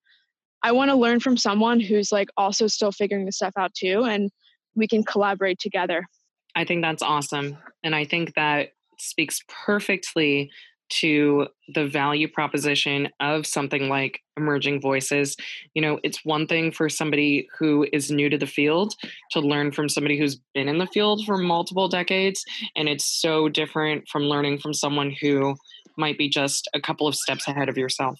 I 0.63 0.71
want 0.71 0.89
to 0.89 0.95
learn 0.95 1.19
from 1.19 1.37
someone 1.37 1.79
who's 1.79 2.11
like 2.11 2.29
also 2.37 2.67
still 2.67 2.91
figuring 2.91 3.25
this 3.25 3.37
stuff 3.37 3.53
out 3.57 3.73
too, 3.75 4.03
and 4.03 4.31
we 4.75 4.87
can 4.87 5.03
collaborate 5.03 5.59
together. 5.59 6.05
I 6.55 6.65
think 6.65 6.81
that's 6.81 7.03
awesome. 7.03 7.57
And 7.83 7.95
I 7.95 8.05
think 8.05 8.33
that 8.35 8.69
speaks 8.97 9.41
perfectly 9.65 10.49
to 10.89 11.47
the 11.73 11.87
value 11.87 12.27
proposition 12.27 13.09
of 13.19 13.45
something 13.45 13.89
like 13.89 14.21
emerging 14.37 14.81
voices. 14.81 15.35
You 15.73 15.81
know, 15.81 15.99
it's 16.03 16.23
one 16.23 16.47
thing 16.47 16.71
for 16.71 16.89
somebody 16.89 17.47
who 17.57 17.87
is 17.91 18.11
new 18.11 18.29
to 18.29 18.37
the 18.37 18.47
field 18.47 18.93
to 19.31 19.39
learn 19.39 19.71
from 19.71 19.89
somebody 19.89 20.17
who's 20.17 20.39
been 20.53 20.69
in 20.69 20.77
the 20.77 20.87
field 20.87 21.25
for 21.25 21.37
multiple 21.37 21.87
decades. 21.87 22.43
And 22.75 22.87
it's 22.87 23.05
so 23.05 23.49
different 23.49 24.07
from 24.07 24.23
learning 24.23 24.59
from 24.59 24.73
someone 24.73 25.15
who 25.21 25.55
might 25.97 26.17
be 26.17 26.29
just 26.29 26.69
a 26.73 26.81
couple 26.81 27.07
of 27.07 27.15
steps 27.15 27.47
ahead 27.47 27.69
of 27.69 27.77
yourself. 27.77 28.19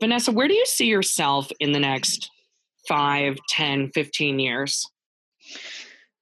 Vanessa, 0.00 0.32
where 0.32 0.48
do 0.48 0.54
you 0.54 0.66
see 0.66 0.86
yourself 0.86 1.50
in 1.60 1.72
the 1.72 1.78
next 1.78 2.30
5, 2.88 3.38
10, 3.48 3.90
15 3.90 4.38
years? 4.38 4.90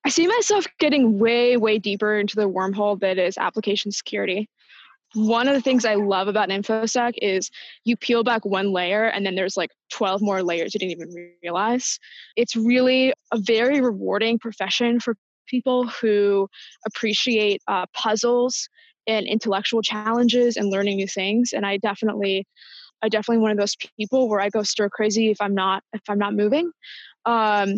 I 0.05 0.09
see 0.09 0.27
myself 0.27 0.67
getting 0.79 1.19
way, 1.19 1.57
way 1.57 1.79
deeper 1.79 2.19
into 2.19 2.37
the 2.37 2.49
wormhole 2.49 2.99
that 3.01 3.19
is 3.19 3.39
application 3.39 3.93
security. 3.93 4.49
One 5.15 5.49
of 5.49 5.55
the 5.55 5.61
things 5.61 5.85
I 5.85 5.95
love 5.95 6.29
about 6.29 6.51
an 6.51 6.63
InfoSec 6.63 7.15
is 7.21 7.51
you 7.85 7.97
peel 7.97 8.25
back 8.25 8.45
one 8.45 8.73
layer 8.73 9.05
and 9.05 9.27
then 9.27 9.35
there's 9.35 9.57
like 9.57 9.71
12 9.93 10.23
more 10.23 10.43
layers 10.43 10.75
you 10.75 10.81
didn't 10.81 10.93
even 10.93 11.35
realize. 11.43 11.99
It's 12.37 12.57
really 12.57 13.13
a 13.33 13.39
very 13.39 13.81
rewarding 13.81 14.39
profession 14.39 15.01
for 15.01 15.17
people 15.47 15.87
who 15.87 16.49
appreciate 16.87 17.61
uh, 17.69 17.87
puzzles 17.93 18.69
and 19.07 19.27
intellectual 19.27 19.83
challenges 19.83 20.57
and 20.57 20.71
learning 20.71 20.97
new 20.97 21.09
things. 21.09 21.53
And 21.53 21.67
I 21.67 21.77
definitely, 21.77 22.47
I 23.03 23.09
definitely 23.09 23.43
one 23.43 23.51
of 23.51 23.59
those 23.59 23.77
people 23.99 24.29
where 24.29 24.41
I 24.41 24.49
go 24.49 24.63
stir 24.63 24.89
crazy 24.89 25.31
if 25.31 25.41
I'm 25.41 25.55
not 25.55 25.83
if 25.93 26.03
I'm 26.09 26.19
not 26.19 26.35
moving. 26.35 26.71
Um, 27.27 27.75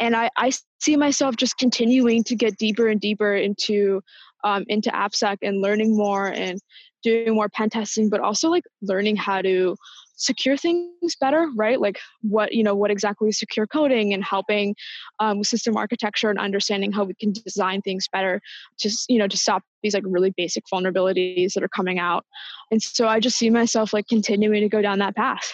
and 0.00 0.16
I, 0.16 0.30
I 0.36 0.50
see 0.82 0.96
myself 0.96 1.36
just 1.36 1.56
continuing 1.58 2.24
to 2.24 2.34
get 2.34 2.58
deeper 2.58 2.88
and 2.88 3.00
deeper 3.00 3.34
into 3.34 4.02
um, 4.44 4.64
into 4.68 4.90
AppSec 4.90 5.38
and 5.42 5.60
learning 5.60 5.96
more 5.96 6.26
and 6.26 6.58
doing 7.02 7.34
more 7.34 7.48
pen 7.48 7.70
testing, 7.70 8.08
but 8.08 8.20
also 8.20 8.48
like 8.48 8.64
learning 8.80 9.16
how 9.16 9.40
to 9.42 9.76
secure 10.16 10.56
things 10.56 11.16
better, 11.20 11.48
right? 11.56 11.80
Like 11.80 11.98
what 12.22 12.52
you 12.52 12.62
know, 12.62 12.74
what 12.74 12.90
exactly 12.90 13.28
is 13.28 13.38
secure 13.38 13.66
coding 13.66 14.12
and 14.12 14.24
helping 14.24 14.74
um, 15.20 15.38
with 15.38 15.48
system 15.48 15.76
architecture 15.76 16.30
and 16.30 16.38
understanding 16.38 16.92
how 16.92 17.04
we 17.04 17.14
can 17.14 17.32
design 17.32 17.82
things 17.82 18.08
better, 18.12 18.40
just 18.78 19.08
you 19.08 19.18
know, 19.18 19.28
to 19.28 19.36
stop 19.36 19.62
these 19.82 19.94
like 19.94 20.04
really 20.06 20.32
basic 20.36 20.64
vulnerabilities 20.72 21.54
that 21.54 21.62
are 21.62 21.68
coming 21.68 21.98
out. 21.98 22.24
And 22.70 22.82
so 22.82 23.06
I 23.06 23.20
just 23.20 23.38
see 23.38 23.50
myself 23.50 23.92
like 23.92 24.08
continuing 24.08 24.62
to 24.62 24.68
go 24.68 24.82
down 24.82 24.98
that 24.98 25.16
path. 25.16 25.52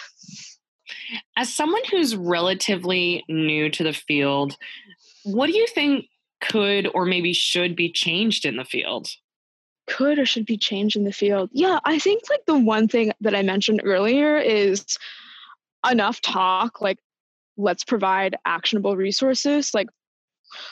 As 1.37 1.53
someone 1.53 1.81
who's 1.91 2.15
relatively 2.15 3.23
new 3.27 3.69
to 3.69 3.83
the 3.83 3.93
field, 3.93 4.57
what 5.23 5.47
do 5.47 5.57
you 5.57 5.67
think 5.67 6.05
could 6.41 6.87
or 6.93 7.05
maybe 7.05 7.33
should 7.33 7.75
be 7.75 7.91
changed 7.91 8.45
in 8.45 8.57
the 8.57 8.65
field? 8.65 9.07
Could 9.87 10.19
or 10.19 10.25
should 10.25 10.45
be 10.45 10.57
changed 10.57 10.95
in 10.95 11.03
the 11.03 11.11
field? 11.11 11.49
Yeah, 11.51 11.79
I 11.85 11.99
think 11.99 12.23
like 12.29 12.45
the 12.45 12.57
one 12.57 12.87
thing 12.87 13.11
that 13.21 13.35
I 13.35 13.41
mentioned 13.41 13.81
earlier 13.83 14.37
is 14.37 14.85
enough 15.89 16.21
talk. 16.21 16.81
Like, 16.81 16.99
let's 17.57 17.83
provide 17.83 18.35
actionable 18.45 18.95
resources. 18.95 19.73
Like, 19.73 19.87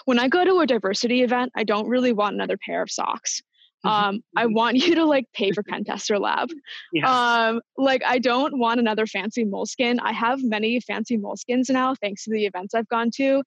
when 0.06 0.20
I 0.20 0.28
go 0.28 0.44
to 0.46 0.60
a 0.60 0.68
diversity 0.68 1.24
event, 1.24 1.52
I 1.56 1.64
don't 1.64 1.88
really 1.88 2.14
want 2.14 2.36
another 2.36 2.58
pair 2.58 2.82
of 2.82 2.92
socks. 2.92 3.42
Mm-hmm, 3.86 4.10
um, 4.10 4.24
I 4.36 4.46
mm-hmm. 4.46 4.54
want 4.54 4.78
you 4.88 4.96
to 4.96 5.06
like 5.06 5.26
pay 5.34 5.52
for 5.52 5.64
PentesterLab. 5.64 6.50
Yes. 6.94 7.08
Um, 7.08 7.62
like 7.78 8.04
I 8.06 8.20
don't 8.20 8.58
want 8.58 8.80
another 8.80 9.06
fancy 9.06 9.46
moleskin. 9.46 10.00
I 10.00 10.14
have 10.14 10.44
many 10.44 10.80
fancy 10.80 11.18
moleskins 11.18 11.70
now, 11.70 11.96
thanks 11.96 12.24
to 12.26 12.32
the 12.32 12.46
events 12.46 12.74
I've 12.74 12.88
gone 12.88 13.12
to. 13.16 13.44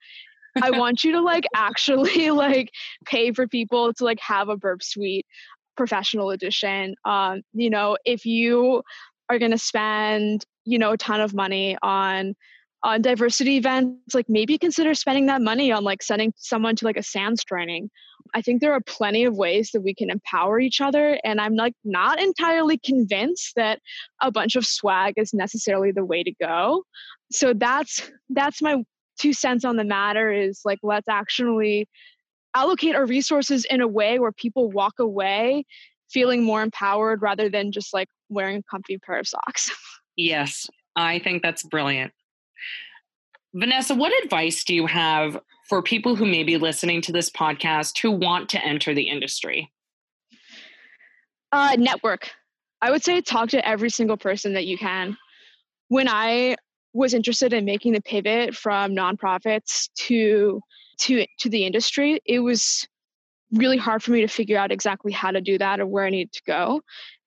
I 0.63 0.71
want 0.71 1.05
you 1.05 1.13
to 1.13 1.21
like 1.21 1.45
actually 1.55 2.31
like 2.31 2.71
pay 3.07 3.33
for 3.33 3.47
people 3.47 3.93
to 3.95 4.05
like 4.05 4.21
have 4.21 4.49
a 4.49 4.57
burp 4.57 4.83
suite 4.83 5.27
professional 5.77 6.31
edition. 6.31 6.95
Um, 7.05 7.43
you 7.53 7.71
know, 7.71 7.97
if 8.05 8.27
you 8.27 8.83
are 9.29 9.39
gonna 9.39 9.59
spend, 9.59 10.45
you 10.65 10.79
know, 10.79 10.93
a 10.93 10.97
ton 10.97 11.21
of 11.21 11.35
money 11.35 11.77
on 11.83 12.35
on 12.83 13.03
diversity 13.03 13.57
events, 13.57 14.15
like 14.15 14.27
maybe 14.29 14.57
consider 14.57 14.95
spending 14.95 15.27
that 15.27 15.43
money 15.43 15.71
on 15.71 15.85
like 15.85 16.03
sending 16.03 16.33
someone 16.37 16.75
to 16.77 16.85
like 16.85 16.97
a 16.97 17.03
SANS 17.03 17.45
training. 17.45 17.91
I 18.35 18.43
think 18.43 18.61
there 18.61 18.73
are 18.73 18.81
plenty 18.81 19.25
of 19.25 19.37
ways 19.37 19.71
that 19.73 19.83
we 19.83 19.95
can 19.95 20.11
empower 20.11 20.61
each 20.61 20.81
other. 20.81 21.19
And 21.25 21.41
I'm 21.41 21.57
like 21.57 21.75
not 21.85 22.21
entirely 22.21 22.79
convinced 22.79 23.53
that 23.57 23.81
a 24.23 24.31
bunch 24.31 24.57
of 24.57 24.65
swag 24.65 25.15
is 25.17 25.35
necessarily 25.35 25.93
the 25.93 26.05
way 26.05 26.23
to 26.23 26.33
go. 26.41 26.85
So 27.31 27.53
that's 27.53 28.11
that's 28.31 28.63
my 28.63 28.83
two 29.21 29.33
cents 29.33 29.65
on 29.65 29.77
the 29.77 29.85
matter 29.85 30.33
is 30.33 30.63
like 30.65 30.79
let's 30.83 31.09
actually 31.09 31.87
allocate 32.55 32.97
our 32.97 33.07
resources 33.07 33.65
in 33.67 33.81
a 33.81 33.87
way 33.87 34.19
where 34.19 34.33
people 34.33 34.71
walk 34.71 34.95
away 34.99 35.65
feeling 36.11 36.43
more 36.43 36.63
empowered 36.63 37.23
rather 37.23 37.49
than 37.49 37.71
just 37.71 37.95
like 37.95 38.09
wearing 38.29 38.57
a 38.57 38.63
comfy 38.69 38.99
pair 38.99 39.19
of 39.19 39.29
socks. 39.29 39.71
Yes, 40.17 40.67
I 40.97 41.19
think 41.21 41.43
that's 41.43 41.63
brilliant. 41.63 42.13
Vanessa, 43.55 43.95
what 43.95 44.13
advice 44.23 44.65
do 44.65 44.75
you 44.75 44.87
have 44.87 45.41
for 45.69 45.83
people 45.83 46.17
who 46.17 46.27
may 46.27 46.43
be 46.43 46.57
listening 46.57 47.01
to 47.03 47.13
this 47.13 47.31
podcast 47.31 47.99
who 47.99 48.11
want 48.11 48.49
to 48.51 48.65
enter 48.65 48.93
the 48.93 49.09
industry? 49.09 49.73
Uh, 51.53 51.77
network. 51.79 52.31
I 52.83 52.91
would 52.91 53.03
say 53.03 53.21
talk 53.21 53.51
to 53.51 53.67
every 53.67 53.89
single 53.89 54.17
person 54.17 54.55
that 54.55 54.67
you 54.67 54.77
can. 54.77 55.17
When 55.89 56.09
I 56.09 56.57
was 56.93 57.15
interested 57.15 57.53
in 57.53 57.65
making 57.65 57.93
the 57.93 58.03
pivot 58.03 58.55
from 58.55 58.95
nonprofits 58.95 59.89
to 59.95 60.61
to 60.99 61.27
to 61.39 61.49
the 61.49 61.65
industry, 61.65 62.21
it 62.25 62.41
was 62.41 62.87
really 63.53 63.79
hard 63.79 64.03
for 64.03 64.13
me 64.13 64.21
to 64.21 64.29
figure 64.29 64.59
out 64.59 64.71
exactly 64.71 65.13
how 65.13 65.31
to 65.31 65.41
do 65.41 65.59
that 65.59 65.81
or 65.81 65.87
where 65.87 66.05
I 66.05 66.11
needed 66.11 66.33
to 66.33 66.43
go. 66.47 66.83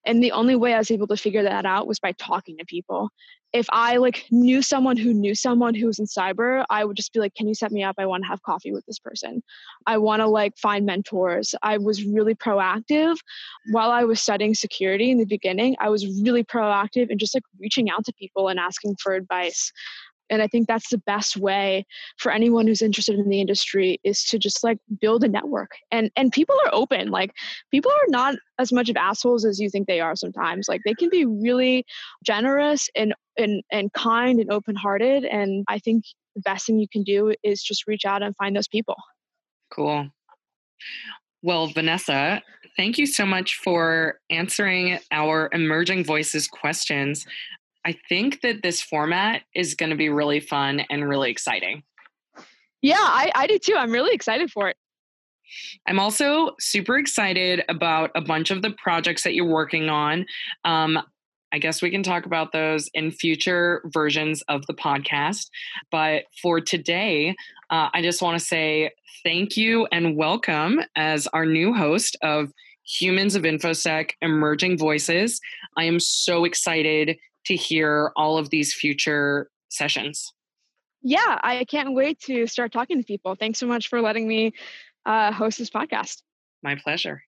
And 0.06 0.22
the 0.22 0.32
only 0.32 0.56
way 0.56 0.74
I 0.74 0.78
was 0.78 0.90
able 0.90 1.06
to 1.08 1.16
figure 1.16 1.42
that 1.42 1.66
out 1.66 1.86
was 1.86 1.98
by 1.98 2.12
talking 2.12 2.58
to 2.58 2.64
people 2.64 3.10
if 3.54 3.66
I 3.70 3.98
like 3.98 4.26
knew 4.32 4.62
someone 4.62 4.96
who 4.96 5.14
knew 5.14 5.34
someone 5.34 5.76
who 5.76 5.86
was 5.86 6.00
in 6.00 6.06
cyber, 6.06 6.64
I 6.70 6.84
would 6.84 6.96
just 6.96 7.12
be 7.12 7.20
like, 7.20 7.34
"Can 7.36 7.46
you 7.46 7.54
set 7.54 7.70
me 7.70 7.84
up? 7.84 7.94
I 7.98 8.04
want 8.04 8.24
to 8.24 8.28
have 8.28 8.42
coffee 8.42 8.72
with 8.72 8.84
this 8.84 8.98
person. 8.98 9.42
I 9.86 9.96
want 9.98 10.20
to 10.20 10.26
like 10.26 10.58
find 10.58 10.84
mentors." 10.84 11.54
I 11.62 11.78
was 11.78 12.04
really 12.04 12.34
proactive 12.34 13.16
while 13.70 13.92
I 13.92 14.02
was 14.02 14.20
studying 14.20 14.54
security 14.54 15.12
in 15.12 15.18
the 15.18 15.24
beginning. 15.24 15.76
I 15.78 15.88
was 15.88 16.04
really 16.22 16.42
proactive 16.42 17.10
and 17.10 17.20
just 17.20 17.34
like 17.34 17.44
reaching 17.60 17.88
out 17.88 18.04
to 18.06 18.12
people 18.14 18.48
and 18.48 18.58
asking 18.58 18.96
for 19.00 19.14
advice 19.14 19.72
and 20.30 20.42
i 20.42 20.46
think 20.46 20.66
that's 20.66 20.90
the 20.90 20.98
best 20.98 21.36
way 21.36 21.84
for 22.18 22.32
anyone 22.32 22.66
who's 22.66 22.82
interested 22.82 23.18
in 23.18 23.28
the 23.28 23.40
industry 23.40 24.00
is 24.04 24.24
to 24.24 24.38
just 24.38 24.62
like 24.62 24.78
build 25.00 25.24
a 25.24 25.28
network. 25.28 25.72
And 25.90 26.10
and 26.16 26.32
people 26.32 26.56
are 26.64 26.74
open 26.74 27.10
like 27.10 27.32
people 27.70 27.90
are 27.90 28.08
not 28.08 28.36
as 28.58 28.72
much 28.72 28.88
of 28.88 28.96
assholes 28.96 29.44
as 29.44 29.58
you 29.58 29.68
think 29.68 29.86
they 29.86 30.00
are 30.00 30.16
sometimes. 30.16 30.66
Like 30.68 30.82
they 30.84 30.94
can 30.94 31.08
be 31.10 31.24
really 31.24 31.84
generous 32.24 32.88
and 32.94 33.14
and 33.36 33.62
and 33.70 33.92
kind 33.92 34.40
and 34.40 34.50
open 34.52 34.76
hearted 34.76 35.24
and 35.24 35.64
i 35.68 35.78
think 35.78 36.04
the 36.36 36.42
best 36.42 36.66
thing 36.66 36.78
you 36.78 36.88
can 36.88 37.02
do 37.02 37.32
is 37.42 37.62
just 37.62 37.86
reach 37.86 38.04
out 38.04 38.22
and 38.22 38.34
find 38.36 38.56
those 38.56 38.68
people. 38.68 38.96
Cool. 39.72 40.08
Well 41.42 41.66
vanessa 41.66 42.42
thank 42.76 42.98
you 42.98 43.06
so 43.06 43.24
much 43.24 43.56
for 43.62 44.18
answering 44.30 44.98
our 45.10 45.48
emerging 45.52 46.04
voices 46.04 46.46
questions 46.48 47.26
I 47.84 47.96
think 48.08 48.40
that 48.40 48.62
this 48.62 48.80
format 48.80 49.42
is 49.54 49.74
going 49.74 49.90
to 49.90 49.96
be 49.96 50.08
really 50.08 50.40
fun 50.40 50.80
and 50.90 51.08
really 51.08 51.30
exciting. 51.30 51.82
Yeah, 52.80 52.96
I, 52.98 53.30
I 53.34 53.46
do 53.46 53.58
too. 53.58 53.74
I'm 53.76 53.92
really 53.92 54.14
excited 54.14 54.50
for 54.50 54.68
it. 54.68 54.76
I'm 55.86 55.98
also 55.98 56.52
super 56.58 56.96
excited 56.96 57.62
about 57.68 58.10
a 58.14 58.20
bunch 58.20 58.50
of 58.50 58.62
the 58.62 58.70
projects 58.70 59.22
that 59.24 59.34
you're 59.34 59.46
working 59.46 59.88
on. 59.88 60.26
Um, 60.64 60.98
I 61.52 61.58
guess 61.58 61.80
we 61.80 61.90
can 61.90 62.02
talk 62.02 62.26
about 62.26 62.52
those 62.52 62.90
in 62.94 63.12
future 63.12 63.80
versions 63.86 64.42
of 64.48 64.66
the 64.66 64.74
podcast. 64.74 65.50
But 65.90 66.24
for 66.42 66.60
today, 66.60 67.36
uh, 67.70 67.90
I 67.94 68.02
just 68.02 68.20
want 68.20 68.38
to 68.38 68.44
say 68.44 68.90
thank 69.22 69.56
you 69.56 69.86
and 69.92 70.16
welcome 70.16 70.80
as 70.96 71.28
our 71.28 71.46
new 71.46 71.72
host 71.72 72.16
of 72.22 72.50
Humans 72.98 73.36
of 73.36 73.44
InfoSec 73.44 74.10
Emerging 74.20 74.78
Voices. 74.78 75.40
I 75.76 75.84
am 75.84 76.00
so 76.00 76.44
excited 76.44 77.18
to 77.46 77.56
hear 77.56 78.12
all 78.16 78.38
of 78.38 78.50
these 78.50 78.74
future 78.74 79.50
sessions. 79.68 80.32
Yeah, 81.02 81.38
I 81.42 81.64
can't 81.64 81.94
wait 81.94 82.20
to 82.20 82.46
start 82.46 82.72
talking 82.72 82.98
to 82.98 83.04
people. 83.04 83.34
Thanks 83.34 83.58
so 83.58 83.66
much 83.66 83.88
for 83.88 84.00
letting 84.00 84.26
me 84.26 84.54
uh, 85.04 85.32
host 85.32 85.58
this 85.58 85.70
podcast. 85.70 86.22
My 86.62 86.76
pleasure. 86.76 87.22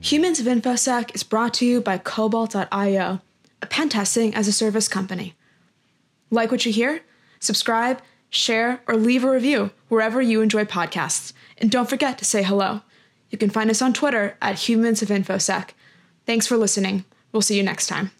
Humans 0.00 0.40
of 0.40 0.46
InfoSec 0.46 1.14
is 1.14 1.22
brought 1.22 1.54
to 1.54 1.66
you 1.66 1.80
by 1.80 1.98
Cobalt.io, 1.98 3.20
a 3.62 3.66
pen 3.66 3.88
testing 3.88 4.34
as 4.34 4.48
a 4.48 4.52
service 4.52 4.88
company. 4.88 5.34
Like 6.30 6.50
what 6.50 6.64
you 6.64 6.72
hear? 6.72 7.02
Subscribe 7.40 8.00
share, 8.30 8.82
or 8.86 8.96
leave 8.96 9.24
a 9.24 9.30
review 9.30 9.70
wherever 9.88 10.20
you 10.20 10.42
enjoy 10.42 10.64
podcasts. 10.64 11.32
And 11.56 11.70
don't 11.70 11.88
forget 11.88 12.18
to 12.18 12.24
say 12.24 12.42
hello. 12.42 12.82
You 13.30 13.38
can 13.38 13.50
find 13.50 13.70
us 13.70 13.82
on 13.82 13.92
Twitter 13.92 14.36
at 14.40 14.60
Humans 14.60 15.02
of 15.02 15.08
InfoSec. 15.08 15.70
Thanks 16.26 16.46
for 16.46 16.56
listening. 16.56 17.04
We'll 17.32 17.42
see 17.42 17.56
you 17.56 17.62
next 17.62 17.86
time. 17.86 18.10